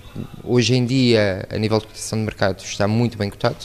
hoje 0.44 0.74
em 0.74 0.84
dia, 0.84 1.46
a 1.50 1.58
nível 1.58 1.80
de 1.80 1.86
cotação 1.86 2.18
de 2.18 2.24
mercado, 2.24 2.62
está 2.62 2.86
muito 2.86 3.18
bem 3.18 3.28
cotado 3.28 3.56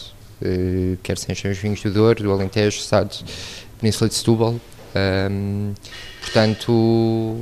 eh, 0.41 0.97
quer 1.03 1.17
sejam 1.17 1.51
os 1.51 1.57
vinhos 1.57 1.81
do 1.81 1.91
Douro, 1.91 2.23
do 2.23 2.31
Alentejo, 2.31 2.79
Sado, 2.81 3.15
Península 3.79 4.09
de 4.09 4.15
Setúbal. 4.15 4.55
Um, 4.95 5.73
portanto, 6.21 7.37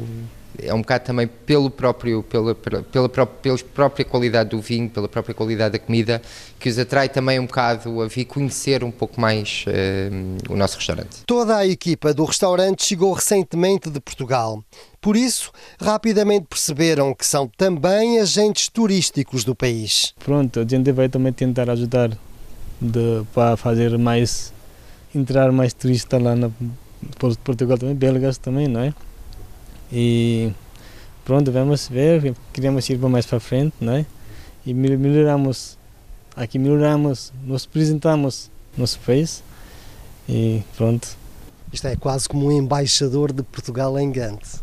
é 0.61 0.73
um 0.73 0.81
bocado 0.81 1.05
também 1.05 1.27
pelo 1.27 1.69
próprio, 1.69 2.23
pela, 2.23 2.53
pela, 2.53 2.83
pela, 2.83 3.09
pela 3.09 3.57
própria 3.73 4.05
qualidade 4.05 4.49
do 4.49 4.61
vinho, 4.61 4.89
pela 4.89 5.07
própria 5.07 5.33
qualidade 5.33 5.73
da 5.73 5.79
comida, 5.79 6.21
que 6.59 6.69
os 6.69 6.77
atrai 6.77 7.09
também 7.09 7.39
um 7.39 7.45
bocado 7.45 8.01
a 8.01 8.07
vir 8.07 8.25
conhecer 8.25 8.83
um 8.83 8.91
pouco 8.91 9.19
mais 9.19 9.65
um, 10.11 10.53
o 10.53 10.57
nosso 10.57 10.77
restaurante. 10.77 11.23
Toda 11.25 11.57
a 11.57 11.67
equipa 11.67 12.13
do 12.13 12.25
restaurante 12.25 12.83
chegou 12.83 13.13
recentemente 13.13 13.89
de 13.89 13.99
Portugal. 13.99 14.63
Por 15.01 15.15
isso, 15.15 15.51
rapidamente 15.81 16.45
perceberam 16.49 17.13
que 17.13 17.25
são 17.25 17.47
também 17.47 18.19
agentes 18.19 18.67
turísticos 18.67 19.43
do 19.43 19.55
país. 19.55 20.13
Pronto, 20.19 20.59
a 20.59 20.65
gente 20.65 20.91
vai 20.91 21.07
também 21.07 21.31
tentar 21.31 21.69
ajudar 21.69 22.11
para 23.33 23.57
fazer 23.57 23.97
mais 23.97 24.53
entrar 25.13 25.51
mais 25.51 25.73
turistas 25.73 26.21
lá 26.21 26.35
na 26.35 26.49
Portugal 27.43 27.77
também, 27.77 27.95
belgas 27.95 28.37
também, 28.37 28.67
não 28.67 28.81
é? 28.81 28.93
E 29.91 30.51
pronto, 31.25 31.51
vamos 31.51 31.87
ver, 31.87 32.35
queremos 32.53 32.89
ir 32.89 32.97
mais 32.99 33.25
para 33.25 33.39
frente, 33.39 33.73
não 33.81 33.93
é? 33.93 34.05
E 34.65 34.73
melhoramos, 34.73 35.77
aqui 36.35 36.59
melhoramos, 36.59 37.33
nos 37.43 37.65
apresentamos 37.65 38.51
nosso 38.77 38.99
país 38.99 39.43
e 40.27 40.61
pronto. 40.77 41.17
Isto 41.71 41.87
é 41.87 41.95
quase 41.95 42.27
como 42.27 42.47
um 42.47 42.51
embaixador 42.51 43.31
de 43.31 43.43
Portugal 43.43 43.97
em 43.99 44.11
Gante. 44.11 44.59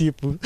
Tipo. 0.00 0.38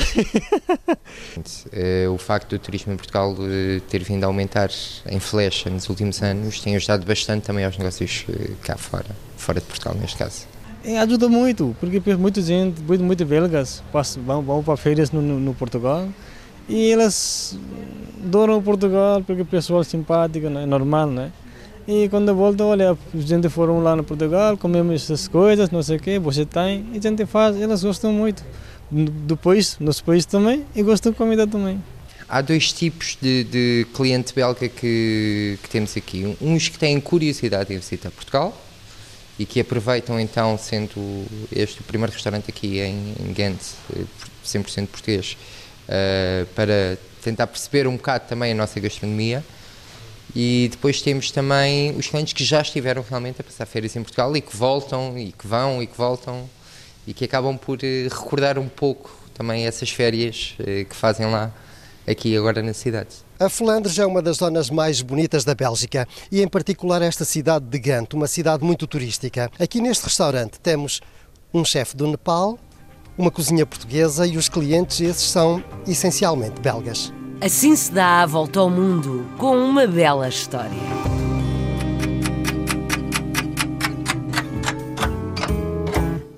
Eh, 1.71 2.07
o 2.11 2.17
facto 2.17 2.49
do 2.49 2.59
turismo 2.59 2.91
em 2.91 2.97
Portugal 2.97 3.33
eh, 3.39 3.79
ter 3.89 4.03
vindo 4.03 4.25
a 4.25 4.27
aumentar 4.27 4.69
em 5.09 5.19
flecha 5.19 5.69
nos 5.69 5.87
últimos 5.87 6.21
anos 6.21 6.59
tem 6.59 6.75
ajudado 6.75 7.05
bastante 7.05 7.43
também 7.43 7.63
aos 7.63 7.77
negócios 7.77 8.25
eh, 8.29 8.51
cá 8.61 8.75
fora, 8.75 9.05
fora 9.37 9.61
de 9.61 9.65
Portugal 9.65 9.95
neste 9.95 10.17
caso. 10.17 10.45
É, 10.83 10.99
ajuda 10.99 11.29
muito, 11.29 11.75
porque 11.79 11.99
muita 12.15 12.41
gente, 12.41 12.81
muito, 12.81 13.03
muito 13.03 13.25
belgas 13.25 13.81
vão, 14.23 14.41
vão 14.41 14.63
para 14.63 14.77
férias 14.77 15.09
no, 15.11 15.21
no, 15.21 15.39
no, 15.39 15.53
Portugal 15.55 16.07
e 16.69 16.91
elas 16.91 17.57
adoram 18.23 18.61
Portugal 18.61 19.23
porque 19.25 19.41
o 19.41 19.45
pessoal 19.45 19.81
é 19.81 19.83
simpático, 19.83 20.45
é 20.45 20.65
normal, 20.65 21.07
né? 21.07 21.31
E 21.87 22.09
quando 22.09 22.33
voltam, 22.35 22.67
olha, 22.67 22.91
a 22.91 22.97
gente 23.17 23.47
foram 23.47 23.81
lá 23.81 23.95
no 23.95 24.03
Portugal, 24.03 24.57
comemos 24.57 25.03
essas 25.03 25.27
coisas, 25.27 25.69
não 25.71 25.81
sei 25.81 25.97
o 25.97 25.99
que, 25.99 26.19
você 26.19 26.43
tem, 26.45 26.85
e 26.93 26.97
a 26.97 27.01
gente 27.01 27.25
faz, 27.27 27.59
elas 27.59 27.83
gostam 27.83 28.11
muito 28.11 28.43
depois, 28.91 29.77
nosso 29.79 30.03
país 30.03 30.25
também, 30.25 30.65
e 30.75 30.83
gostam 30.83 31.11
de 31.11 31.17
comida 31.17 31.47
também. 31.47 31.81
Há 32.27 32.41
dois 32.41 32.71
tipos 32.71 33.17
de, 33.21 33.43
de 33.43 33.87
cliente 33.93 34.33
belga 34.33 34.67
que, 34.67 35.59
que, 35.61 35.69
temos 35.69 35.95
aqui. 35.95 36.35
Uns 36.41 36.69
que 36.69 36.77
têm 36.77 36.99
curiosidade 36.99 37.73
em 37.73 37.77
visitar 37.77 38.09
Portugal 38.09 38.59
e 39.37 39.45
que 39.45 39.59
aproveitam 39.59 40.19
então, 40.19 40.57
sendo 40.57 41.25
este 41.51 41.81
o 41.81 41.83
primeiro 41.83 42.11
restaurante 42.11 42.49
aqui 42.49 42.79
em, 42.79 43.13
em 43.19 43.33
Ghent, 43.33 43.59
100% 44.43 44.83
eh, 44.83 44.87
português, 44.87 45.37
uh, 45.87 46.45
para 46.55 46.97
tentar 47.21 47.47
perceber 47.47 47.87
um 47.87 47.95
bocado 47.95 48.25
também 48.27 48.53
a 48.53 48.55
nossa 48.55 48.79
gastronomia. 48.79 49.43
E 50.35 50.67
depois 50.71 51.01
temos 51.01 51.31
também 51.31 51.95
os 51.95 52.07
clientes 52.07 52.33
que 52.33 52.43
já 52.43 52.61
estiveram 52.61 53.05
realmente 53.07 53.39
a 53.39 53.43
passar 53.43 53.65
férias 53.65 53.95
em 53.95 54.01
Portugal 54.01 54.35
e 54.35 54.41
que 54.41 54.55
voltam 54.55 55.17
e 55.17 55.31
que 55.31 55.47
vão 55.47 55.81
e 55.81 55.87
que 55.87 55.95
voltam 55.95 56.49
e 57.07 57.13
que 57.13 57.25
acabam 57.25 57.57
por 57.57 57.79
eh, 57.83 58.07
recordar 58.09 58.57
um 58.57 58.67
pouco 58.67 59.09
também 59.33 59.65
essas 59.65 59.89
férias 59.89 60.55
eh, 60.59 60.85
que 60.85 60.95
fazem 60.95 61.29
lá 61.29 61.51
aqui 62.07 62.35
agora 62.37 62.61
na 62.61 62.73
cidade. 62.73 63.09
A 63.39 63.49
Flandres 63.49 63.99
é 63.99 64.05
uma 64.05 64.21
das 64.21 64.37
zonas 64.37 64.69
mais 64.69 65.01
bonitas 65.01 65.43
da 65.43 65.53
Bélgica 65.53 66.07
e 66.31 66.41
em 66.41 66.47
particular 66.47 67.01
esta 67.01 67.25
cidade 67.25 67.65
de 67.65 67.79
Gant, 67.79 68.13
uma 68.13 68.27
cidade 68.27 68.63
muito 68.63 68.87
turística. 68.87 69.51
Aqui 69.59 69.81
neste 69.81 70.05
restaurante 70.05 70.59
temos 70.59 71.01
um 71.53 71.65
chefe 71.65 71.97
do 71.97 72.07
Nepal, 72.07 72.57
uma 73.17 73.31
cozinha 73.31 73.65
portuguesa 73.65 74.25
e 74.25 74.37
os 74.37 74.47
clientes 74.47 75.01
esses 75.01 75.29
são 75.29 75.63
essencialmente 75.87 76.61
belgas. 76.61 77.11
Assim 77.41 77.75
se 77.75 77.91
dá 77.91 78.21
a 78.21 78.25
volta 78.25 78.59
ao 78.59 78.69
mundo 78.69 79.25
com 79.37 79.57
uma 79.57 79.85
bela 79.85 80.29
história. 80.29 81.24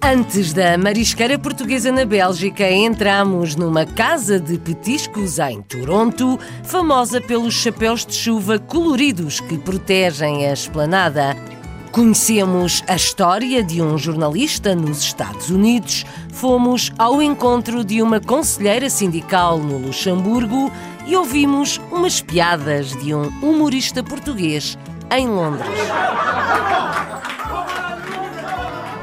Antes 0.09 0.53
da 0.53 0.77
marisqueira 0.77 1.37
portuguesa 1.37 1.91
na 1.91 2.05
Bélgica, 2.05 2.71
entramos 2.71 3.57
numa 3.57 3.85
casa 3.85 4.39
de 4.39 4.57
petiscos 4.57 5.37
em 5.37 5.61
Toronto, 5.61 6.39
famosa 6.63 7.19
pelos 7.19 7.53
chapéus 7.53 8.05
de 8.05 8.15
chuva 8.15 8.57
coloridos 8.57 9.41
que 9.41 9.57
protegem 9.57 10.47
a 10.47 10.53
esplanada. 10.53 11.35
Conhecemos 11.91 12.81
a 12.87 12.95
história 12.95 13.61
de 13.61 13.81
um 13.81 13.97
jornalista 13.97 14.73
nos 14.73 14.99
Estados 14.99 15.49
Unidos, 15.49 16.05
fomos 16.31 16.89
ao 16.97 17.21
encontro 17.21 17.83
de 17.83 18.01
uma 18.01 18.21
conselheira 18.21 18.89
sindical 18.89 19.59
no 19.59 19.77
Luxemburgo 19.77 20.71
e 21.05 21.17
ouvimos 21.17 21.81
umas 21.91 22.21
piadas 22.21 22.91
de 23.03 23.13
um 23.13 23.23
humorista 23.41 24.01
português 24.01 24.77
em 25.11 25.27
Londres. 25.27 25.67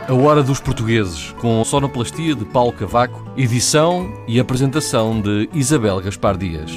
A 0.07 0.13
Hora 0.13 0.43
dos 0.43 0.61
Portugueses, 0.61 1.35
com 1.41 1.65
sonoplastia 1.65 2.35
de 2.35 2.45
Paulo 2.45 2.75
Cavaco, 2.75 3.25
edição 3.39 4.13
e 4.29 4.39
apresentação 4.39 5.19
de 5.19 5.49
Isabel 5.55 5.99
Gaspar 6.03 6.37
Dias. 6.37 6.71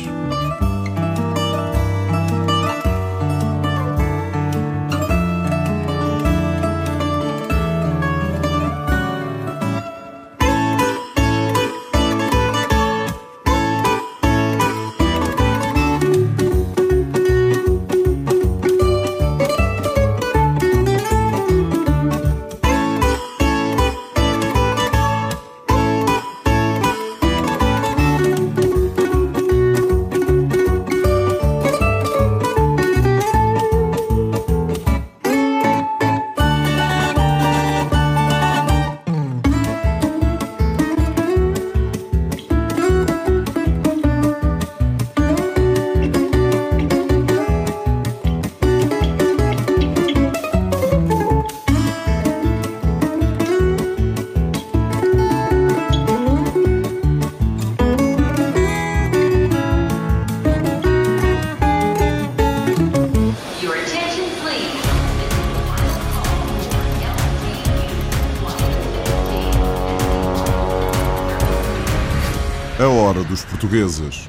Portugueses. 73.67 74.26